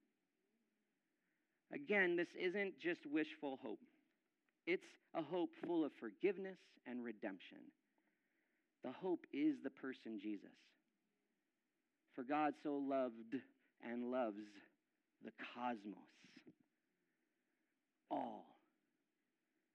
Again, 1.73 2.17
this 2.17 2.29
isn't 2.41 2.79
just 2.81 3.01
wishful 3.11 3.59
hope, 3.63 3.81
it's 4.67 4.87
a 5.15 5.23
hope 5.23 5.51
full 5.67 5.85
of 5.85 5.93
forgiveness 6.01 6.59
and 6.87 7.05
redemption. 7.05 7.59
The 8.85 8.93
hope 8.93 9.27
is 9.33 9.57
the 9.63 9.71
person 9.71 10.19
Jesus. 10.21 10.51
For 12.15 12.23
God 12.23 12.55
so 12.63 12.75
loved 12.77 13.37
and 13.89 14.11
loves 14.11 14.43
the 15.25 15.33
cosmos, 15.55 15.97
all. 18.11 18.47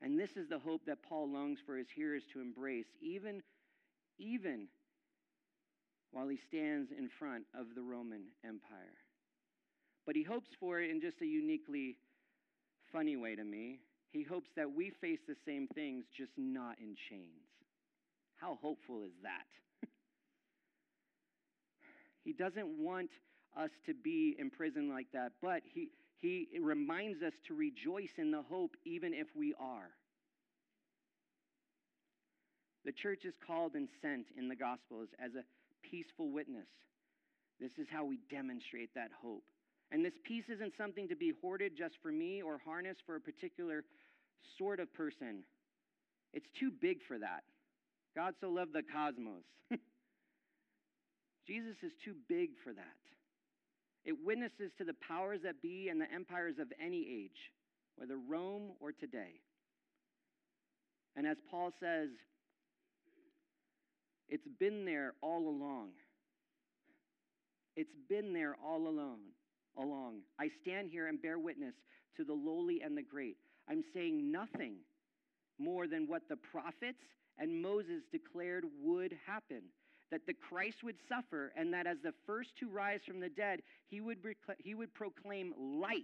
And 0.02 0.20
this 0.20 0.36
is 0.36 0.50
the 0.50 0.60
hope 0.60 0.82
that 0.88 1.04
Paul 1.08 1.32
longs 1.32 1.60
for 1.66 1.78
his 1.78 1.88
hearers 1.90 2.24
to 2.34 2.42
embrace, 2.42 2.88
even, 3.02 3.42
even 4.18 4.68
while 6.14 6.28
he 6.28 6.38
stands 6.48 6.92
in 6.96 7.10
front 7.20 7.44
of 7.60 7.66
the 7.76 7.82
Roman 7.82 8.22
Empire. 8.46 9.02
But 10.06 10.16
he 10.16 10.24
hopes 10.24 10.50
for 10.60 10.80
it 10.80 10.92
in 10.92 11.02
just 11.02 11.22
a 11.22 11.26
uniquely 11.26 11.98
funny 12.92 13.18
way 13.18 13.36
to 13.36 13.44
me. 13.44 13.80
He 14.12 14.22
hopes 14.22 14.50
that 14.56 14.72
we 14.72 14.92
face 15.02 15.20
the 15.28 15.36
same 15.46 15.68
things, 15.74 16.06
just 16.16 16.32
not 16.38 16.78
in 16.80 16.96
chains. 17.10 17.50
How 18.36 18.60
hopeful 18.62 19.04
is 19.04 19.14
that? 19.24 19.48
he 22.24 22.32
doesn't 22.32 22.78
want 22.78 23.10
us 23.58 23.72
to 23.88 23.96
be 23.96 24.36
in 24.38 24.52
prison 24.52 24.90
like 24.90 25.08
that, 25.14 25.32
but 25.42 25.64
he, 25.74 25.90
he 26.20 26.48
reminds 26.62 27.24
us 27.24 27.34
to 27.48 27.56
rejoice 27.56 28.14
in 28.18 28.30
the 28.30 28.44
hope 28.44 28.76
even 28.86 29.14
if 29.14 29.28
we 29.36 29.56
are. 29.60 29.90
The 32.86 32.92
church 32.92 33.26
is 33.26 33.34
called 33.48 33.76
and 33.76 33.88
sent 34.02 34.28
in 34.38 34.48
the 34.48 34.56
Gospels 34.56 35.08
as 35.24 35.32
a 35.36 35.44
peaceful 35.90 36.32
witness. 36.32 36.68
This 37.60 37.72
is 37.78 37.88
how 37.92 38.06
we 38.06 38.20
demonstrate 38.30 38.94
that 38.96 39.12
hope. 39.22 39.44
And 39.92 40.04
this 40.04 40.14
peace 40.24 40.46
isn't 40.50 40.74
something 40.78 41.08
to 41.08 41.16
be 41.16 41.34
hoarded 41.42 41.74
just 41.78 41.96
for 42.02 42.12
me 42.12 42.42
or 42.42 42.60
harnessed 42.66 43.02
for 43.06 43.16
a 43.16 43.22
particular 43.22 43.84
sort 44.58 44.80
of 44.80 44.92
person. 44.94 45.44
It's 46.34 46.48
too 46.60 46.72
big 46.82 46.98
for 47.08 47.20
that. 47.20 47.44
God 48.16 48.34
so 48.42 48.50
loved 48.50 48.74
the 48.74 48.82
cosmos. 48.82 49.44
Jesus 51.48 51.76
is 51.84 51.92
too 52.04 52.16
big 52.28 52.50
for 52.64 52.74
that. 52.74 53.04
It 54.06 54.16
witnesses 54.24 54.72
to 54.78 54.84
the 54.84 54.96
powers 55.08 55.40
that 55.44 55.62
be 55.62 55.90
and 55.90 56.02
the 56.02 56.12
empires 56.14 56.56
of 56.60 56.68
any 56.84 57.08
age, 57.10 57.52
whether 57.96 58.18
Rome 58.18 58.72
or 58.80 58.92
today. 58.92 59.40
And 61.16 61.28
as 61.28 61.38
Paul 61.50 61.72
says, 61.80 62.10
it's 64.30 64.48
been 64.60 64.86
there 64.86 65.14
all 65.22 65.48
along. 65.48 65.90
It's 67.76 67.96
been 68.10 68.34
there 68.34 68.56
all 68.64 68.88
along. 68.88 69.20
Along. 69.78 70.20
I 70.40 70.50
stand 70.62 70.90
here 70.92 71.08
and 71.08 71.22
bear 71.22 71.40
witness 71.40 71.74
to 72.18 72.24
the 72.24 72.34
lowly 72.34 72.82
and 72.82 72.98
the 72.98 73.02
great. 73.02 73.38
I'm 73.70 73.84
saying 73.94 74.32
nothing 74.32 74.76
more 75.58 75.88
than 75.88 76.08
what 76.08 76.24
the 76.30 76.36
prophets 76.36 77.00
and 77.40 77.62
Moses 77.62 78.04
declared 78.12 78.66
would 78.84 79.18
happen 79.26 79.64
that 80.12 80.28
the 80.28 80.34
Christ 80.34 80.84
would 80.84 80.98
suffer, 81.10 81.52
and 81.58 81.74
that 81.74 81.88
as 81.88 81.98
the 82.04 82.14
first 82.28 82.50
to 82.60 82.70
rise 82.70 83.00
from 83.08 83.20
the 83.20 83.30
dead, 83.30 83.62
he 83.88 84.00
would, 84.00 84.20
he 84.60 84.76
would 84.76 84.94
proclaim 84.94 85.56
light 85.58 86.04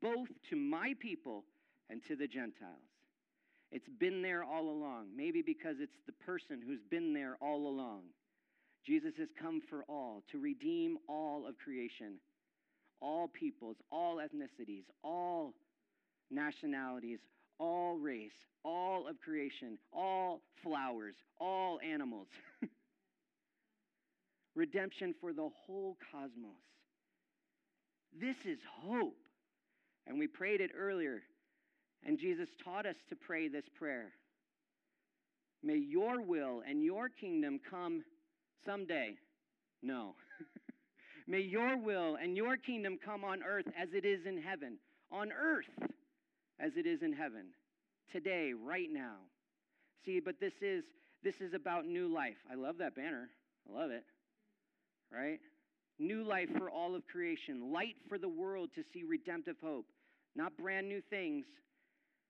both 0.00 0.28
to 0.50 0.56
my 0.56 0.94
people 1.00 1.42
and 1.90 2.00
to 2.06 2.14
the 2.14 2.28
Gentiles. 2.28 2.87
It's 3.70 3.88
been 4.00 4.22
there 4.22 4.44
all 4.44 4.70
along, 4.70 5.08
maybe 5.14 5.42
because 5.42 5.76
it's 5.80 5.98
the 6.06 6.12
person 6.12 6.62
who's 6.64 6.80
been 6.90 7.12
there 7.12 7.36
all 7.40 7.66
along. 7.68 8.02
Jesus 8.86 9.12
has 9.18 9.28
come 9.40 9.60
for 9.68 9.84
all, 9.88 10.22
to 10.32 10.38
redeem 10.38 10.96
all 11.08 11.46
of 11.46 11.58
creation, 11.58 12.14
all 13.00 13.28
peoples, 13.28 13.76
all 13.92 14.16
ethnicities, 14.16 14.84
all 15.04 15.52
nationalities, 16.30 17.18
all 17.58 17.96
race, 17.96 18.30
all 18.64 19.06
of 19.06 19.20
creation, 19.20 19.78
all 19.92 20.40
flowers, 20.62 21.14
all 21.38 21.78
animals. 21.80 22.28
Redemption 24.54 25.14
for 25.20 25.32
the 25.32 25.48
whole 25.66 25.96
cosmos. 26.10 26.50
This 28.18 28.36
is 28.46 28.58
hope. 28.82 29.18
And 30.06 30.18
we 30.18 30.26
prayed 30.26 30.60
it 30.60 30.70
earlier. 30.76 31.22
Jesus 32.18 32.48
taught 32.64 32.86
us 32.86 32.96
to 33.08 33.16
pray 33.16 33.48
this 33.48 33.64
prayer 33.78 34.12
May 35.62 35.76
your 35.76 36.22
will 36.22 36.62
and 36.68 36.84
your 36.84 37.08
kingdom 37.08 37.58
come 37.68 38.04
someday. 38.64 39.14
No. 39.82 40.14
May 41.26 41.40
your 41.40 41.76
will 41.76 42.16
and 42.16 42.36
your 42.36 42.56
kingdom 42.56 42.98
come 43.04 43.24
on 43.24 43.42
earth 43.42 43.66
as 43.80 43.88
it 43.92 44.04
is 44.04 44.20
in 44.26 44.40
heaven. 44.40 44.78
On 45.10 45.30
earth 45.32 45.66
as 46.60 46.72
it 46.76 46.86
is 46.86 47.02
in 47.02 47.12
heaven. 47.12 47.46
Today, 48.12 48.52
right 48.52 48.88
now. 48.90 49.16
See, 50.04 50.20
but 50.20 50.40
this 50.40 50.54
is 50.62 50.84
this 51.22 51.40
is 51.40 51.52
about 51.52 51.86
new 51.86 52.12
life. 52.12 52.36
I 52.50 52.54
love 52.54 52.78
that 52.78 52.94
banner. 52.94 53.28
I 53.68 53.78
love 53.78 53.90
it. 53.90 54.04
Right? 55.12 55.40
New 55.98 56.22
life 56.22 56.48
for 56.56 56.70
all 56.70 56.94
of 56.94 57.06
creation, 57.08 57.72
light 57.72 57.96
for 58.08 58.18
the 58.18 58.28
world 58.28 58.70
to 58.76 58.84
see 58.92 59.02
redemptive 59.02 59.56
hope. 59.62 59.86
Not 60.36 60.56
brand 60.56 60.88
new 60.88 61.02
things, 61.10 61.44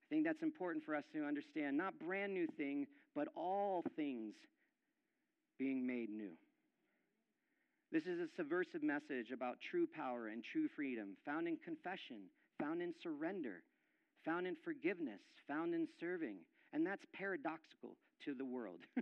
I 0.09 0.15
think 0.15 0.25
that's 0.25 0.43
important 0.43 0.85
for 0.85 0.97
us 0.97 1.05
to 1.13 1.25
understand. 1.25 1.77
Not 1.77 1.99
brand 1.99 2.33
new 2.33 2.47
thing, 2.57 2.87
but 3.15 3.29
all 3.37 3.85
things 3.95 4.33
being 5.59 5.87
made 5.87 6.09
new. 6.09 6.33
This 7.93 8.05
is 8.05 8.19
a 8.19 8.29
subversive 8.35 8.83
message 8.83 9.33
about 9.35 9.59
true 9.71 9.87
power 9.87 10.29
and 10.29 10.43
true 10.43 10.69
freedom, 10.75 11.17
found 11.27 11.47
in 11.47 11.59
confession, 11.63 12.29
found 12.59 12.81
in 12.81 12.95
surrender, 13.03 13.63
found 14.25 14.47
in 14.47 14.57
forgiveness, 14.65 15.21
found 15.47 15.75
in 15.75 15.87
serving. 16.01 16.37
And 16.73 16.87
that's 16.87 17.05
paradoxical 17.13 17.97
to 18.25 18.33
the 18.35 18.47
world. 18.47 18.81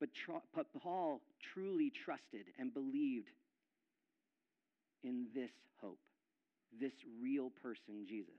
but, 0.00 0.08
but 0.54 0.66
Paul 0.82 1.20
truly 1.52 1.90
trusted 1.90 2.46
and 2.58 2.72
believed 2.72 3.28
in 5.04 5.26
this 5.34 5.50
hope 5.82 5.98
this 6.78 6.92
real 7.22 7.50
person, 7.62 8.06
Jesus. 8.08 8.34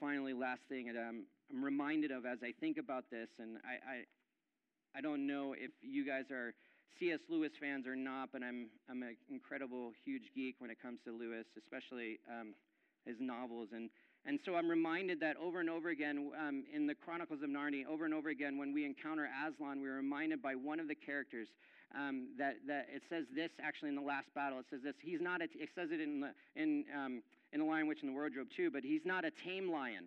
Finally, 0.00 0.32
last 0.32 0.60
thing 0.68 0.86
that 0.86 0.96
I'm, 0.96 1.24
I'm 1.50 1.64
reminded 1.64 2.12
of 2.12 2.24
as 2.24 2.38
I 2.42 2.52
think 2.60 2.78
about 2.78 3.10
this, 3.10 3.28
and 3.40 3.58
I, 3.64 3.74
I, 3.74 4.98
I 4.98 5.00
don't 5.00 5.26
know 5.26 5.54
if 5.58 5.70
you 5.82 6.06
guys 6.06 6.30
are 6.30 6.54
C.S. 6.98 7.20
Lewis 7.28 7.52
fans 7.60 7.86
or 7.86 7.94
not, 7.94 8.30
but 8.32 8.42
I'm, 8.42 8.68
I'm 8.90 9.02
an 9.02 9.16
incredible, 9.30 9.92
huge 10.04 10.30
geek 10.34 10.56
when 10.58 10.70
it 10.70 10.80
comes 10.80 10.98
to 11.04 11.12
Lewis, 11.12 11.46
especially 11.56 12.18
um, 12.28 12.54
his 13.04 13.16
novels. 13.20 13.68
And, 13.74 13.90
and 14.26 14.38
so 14.44 14.56
I'm 14.56 14.68
reminded 14.68 15.20
that 15.20 15.36
over 15.36 15.60
and 15.60 15.70
over 15.70 15.90
again 15.90 16.30
um, 16.38 16.64
in 16.72 16.86
the 16.86 16.94
Chronicles 16.94 17.42
of 17.42 17.50
Narnia, 17.50 17.86
over 17.86 18.04
and 18.04 18.14
over 18.14 18.30
again, 18.30 18.58
when 18.58 18.72
we 18.72 18.84
encounter 18.84 19.28
Aslan, 19.46 19.80
we're 19.80 19.96
reminded 19.96 20.42
by 20.42 20.54
one 20.54 20.80
of 20.80 20.88
the 20.88 20.94
characters 20.94 21.48
um, 21.94 22.28
that, 22.38 22.56
that 22.66 22.86
it 22.94 23.02
says 23.08 23.24
this 23.34 23.50
actually 23.62 23.88
in 23.88 23.94
the 23.94 24.02
last 24.02 24.32
battle. 24.34 24.58
It 24.58 24.66
says 24.70 24.80
this. 24.82 24.94
He's 25.00 25.20
not, 25.20 25.40
a, 25.40 25.44
it 25.44 25.70
says 25.74 25.90
it 25.90 26.00
in 26.00 26.20
the, 26.20 26.30
in, 26.54 26.84
um, 26.94 27.22
in 27.52 27.60
the 27.60 27.66
Lion, 27.66 27.86
Witch, 27.86 28.02
and 28.02 28.10
the 28.10 28.14
Wardrobe 28.14 28.48
too, 28.54 28.70
but 28.70 28.84
he's 28.84 29.04
not 29.04 29.24
a 29.24 29.30
tame 29.30 29.70
lion. 29.70 30.06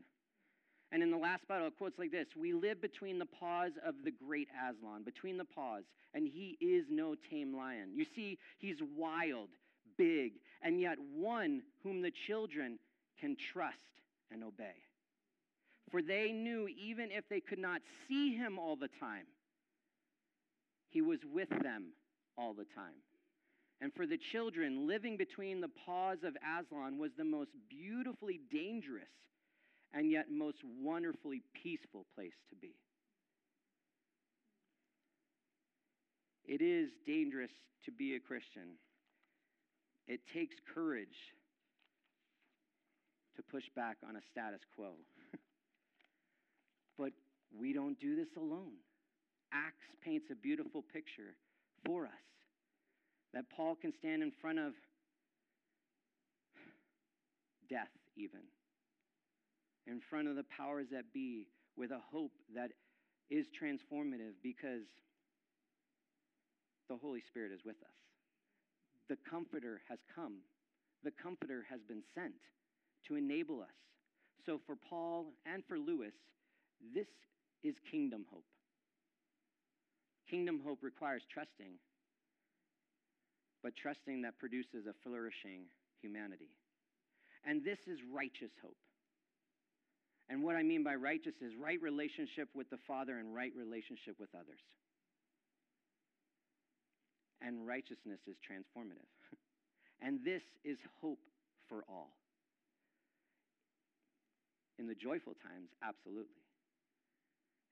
And 0.92 1.02
in 1.02 1.10
the 1.10 1.18
last 1.18 1.48
battle, 1.48 1.68
it 1.68 1.78
quotes 1.78 1.98
like 1.98 2.12
this 2.12 2.28
We 2.36 2.54
live 2.54 2.82
between 2.82 3.18
the 3.18 3.26
paws 3.26 3.72
of 3.86 3.96
the 4.04 4.12
great 4.12 4.50
Aslan, 4.70 5.04
between 5.04 5.38
the 5.38 5.46
paws, 5.46 5.84
and 6.14 6.28
he 6.28 6.58
is 6.60 6.86
no 6.90 7.16
tame 7.30 7.56
lion. 7.56 7.92
You 7.96 8.06
see, 8.16 8.38
he's 8.60 8.78
wild, 8.98 9.50
big, 9.98 10.34
and 10.62 10.80
yet 10.80 10.98
one 11.16 11.62
whom 11.84 12.02
the 12.02 12.12
children 12.12 12.78
can 13.20 13.38
trust 13.54 13.78
and 14.32 14.44
obey. 14.44 14.76
For 15.92 16.02
they 16.02 16.32
knew 16.32 16.68
even 16.68 17.12
if 17.12 17.28
they 17.30 17.40
could 17.40 17.60
not 17.60 17.82
see 18.08 18.36
him 18.36 18.58
all 18.60 18.76
the 18.76 18.90
time, 19.00 19.26
he 20.92 21.02
was 21.02 21.20
with 21.34 21.50
them 21.50 21.94
all 22.38 22.54
the 22.54 22.66
time. 22.76 23.02
And 23.82 23.92
for 23.94 24.06
the 24.06 24.20
children, 24.32 24.88
living 24.88 25.18
between 25.18 25.60
the 25.60 25.72
paws 25.86 26.20
of 26.24 26.36
Aslan 26.38 27.00
was 27.00 27.12
the 27.18 27.24
most 27.24 27.50
beautifully 27.70 28.40
dangerous 28.52 29.10
and 29.94 30.12
yet 30.12 30.28
most 30.30 30.58
wonderfully 30.80 31.42
peaceful 31.64 32.06
place 32.16 32.36
to 32.50 32.56
be. 32.56 32.76
It 36.46 36.62
is 36.62 36.90
dangerous 37.08 37.52
to 37.86 37.92
be 37.92 38.16
a 38.16 38.20
Christian. 38.20 38.78
It 40.08 40.20
takes 40.34 40.56
courage 40.74 41.08
to 43.36 43.44
push 43.44 43.64
back 43.76 43.98
on 44.08 44.16
a 44.16 44.22
status 44.32 44.62
quo. 44.76 44.92
but 46.98 47.12
we 47.58 47.74
don't 47.74 48.00
do 48.00 48.16
this 48.16 48.28
alone. 48.38 48.74
Acts 49.54 49.88
paints 50.04 50.28
a 50.32 50.36
beautiful 50.36 50.84
picture 50.94 51.36
for 51.86 52.06
us 52.06 52.26
that 53.34 53.46
Paul 53.56 53.76
can 53.76 53.94
stand 54.00 54.24
in 54.24 54.32
front 54.42 54.60
of 54.60 54.74
death, 57.70 57.92
even, 58.16 58.42
in 59.88 60.02
front 60.10 60.28
of 60.28 60.36
the 60.36 60.46
powers 60.56 60.88
that 60.92 61.14
be, 61.14 61.48
with 61.78 61.92
a 61.92 62.02
hope 62.12 62.34
that 62.54 62.72
is 63.30 63.46
transformative 63.56 64.36
because 64.44 64.84
the 66.90 66.98
Holy 66.98 67.22
Spirit 67.30 67.52
is 67.54 67.62
with 67.66 67.78
us. 67.82 67.96
The 69.08 69.18
Comforter 69.30 69.82
has 69.90 70.00
come, 70.14 70.40
the 71.04 71.12
Comforter 71.12 71.66
has 71.70 71.80
been 71.88 72.04
sent 72.14 72.36
to 73.08 73.16
enable 73.16 73.62
us. 73.62 73.68
So, 74.46 74.60
for 74.66 74.76
Paul 74.76 75.28
and 75.46 75.64
for 75.68 75.78
Lewis, 75.78 76.14
this 76.94 77.08
is 77.64 77.76
kingdom 77.90 78.26
hope. 78.32 78.44
Kingdom 80.32 80.62
hope 80.66 80.80
requires 80.82 81.24
trusting, 81.28 81.76
but 83.62 83.76
trusting 83.76 84.22
that 84.22 84.40
produces 84.40 84.88
a 84.88 84.96
flourishing 85.04 85.68
humanity. 86.02 86.56
And 87.44 87.66
this 87.66 87.80
is 87.86 88.00
righteous 88.08 88.56
hope. 88.64 88.78
And 90.30 90.42
what 90.42 90.56
I 90.56 90.64
mean 90.64 90.84
by 90.84 90.96
righteous 90.96 91.36
is 91.42 91.52
right 91.60 91.82
relationship 91.82 92.48
with 92.56 92.70
the 92.70 92.80
Father 92.88 93.20
and 93.20 93.36
right 93.36 93.52
relationship 93.58 94.16
with 94.18 94.30
others. 94.34 94.64
And 97.42 97.68
righteousness 97.68 98.22
is 98.26 98.38
transformative. 98.40 99.12
and 100.02 100.24
this 100.24 100.44
is 100.64 100.78
hope 101.02 101.20
for 101.68 101.84
all. 101.90 102.16
In 104.80 104.88
the 104.88 104.96
joyful 104.96 105.34
times, 105.44 105.76
absolutely. 105.84 106.48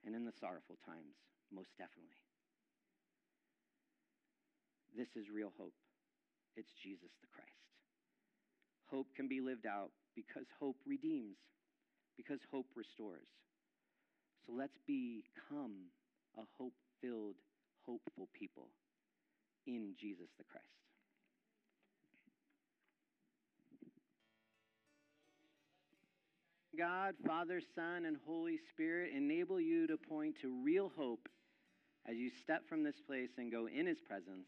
And 0.05 0.13
in 0.13 0.25
the 0.25 0.33
sorrowful 0.41 0.75
times, 0.85 1.15
most 1.53 1.69
definitely. 1.77 2.19
This 4.95 5.09
is 5.15 5.29
real 5.29 5.51
hope. 5.57 5.73
It's 6.55 6.71
Jesus 6.83 7.11
the 7.21 7.27
Christ. 7.33 7.49
Hope 8.91 9.07
can 9.15 9.27
be 9.27 9.39
lived 9.39 9.65
out 9.65 9.91
because 10.15 10.45
hope 10.59 10.77
redeems, 10.85 11.37
because 12.17 12.39
hope 12.51 12.67
restores. 12.75 13.27
So 14.45 14.53
let's 14.53 14.77
become 14.87 15.93
a 16.37 16.43
hope 16.57 16.73
filled, 17.01 17.35
hopeful 17.85 18.27
people 18.37 18.67
in 19.67 19.93
Jesus 19.99 20.29
the 20.37 20.43
Christ. 20.43 20.65
God, 26.77 27.15
Father, 27.27 27.61
Son, 27.75 28.05
and 28.05 28.17
Holy 28.25 28.57
Spirit 28.71 29.11
enable 29.13 29.59
you 29.59 29.85
to 29.87 29.97
point 29.97 30.35
to 30.41 30.63
real 30.63 30.91
hope 30.95 31.27
as 32.09 32.15
you 32.15 32.29
step 32.41 32.67
from 32.69 32.83
this 32.83 32.95
place 33.05 33.31
and 33.37 33.51
go 33.51 33.67
in 33.67 33.85
his 33.85 33.99
presence. 33.99 34.47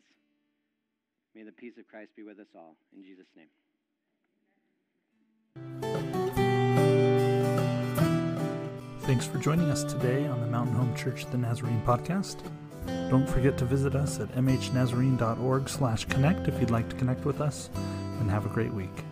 May 1.36 1.44
the 1.44 1.52
peace 1.52 1.74
of 1.80 1.88
Christ 1.88 2.12
be 2.16 2.24
with 2.24 2.40
us 2.40 2.48
all. 2.56 2.76
In 2.96 3.04
Jesus' 3.04 3.28
name. 3.36 3.48
Thanks 9.02 9.26
for 9.26 9.40
joining 9.40 9.70
us 9.70 9.84
today 9.84 10.26
on 10.28 10.40
the 10.42 10.48
Mountain 10.48 10.76
Home 10.76 10.96
Church 10.96 11.26
the 11.32 11.38
Nazarene 11.38 11.82
podcast. 11.86 12.38
Don't 13.10 13.28
forget 13.28 13.58
to 13.58 13.66
visit 13.66 13.96
us 13.96 14.20
at 14.20 14.30
mhnazarene.org 14.36 15.70
slash 15.70 16.06
connect 16.06 16.48
if 16.48 16.60
you'd 16.60 16.72
like 16.72 16.90
to 16.90 16.96
connect 16.96 17.26
with 17.26 17.42
us, 17.42 17.70
and 18.20 18.30
have 18.30 18.46
a 18.46 18.50
great 18.50 18.74
week. 18.74 19.04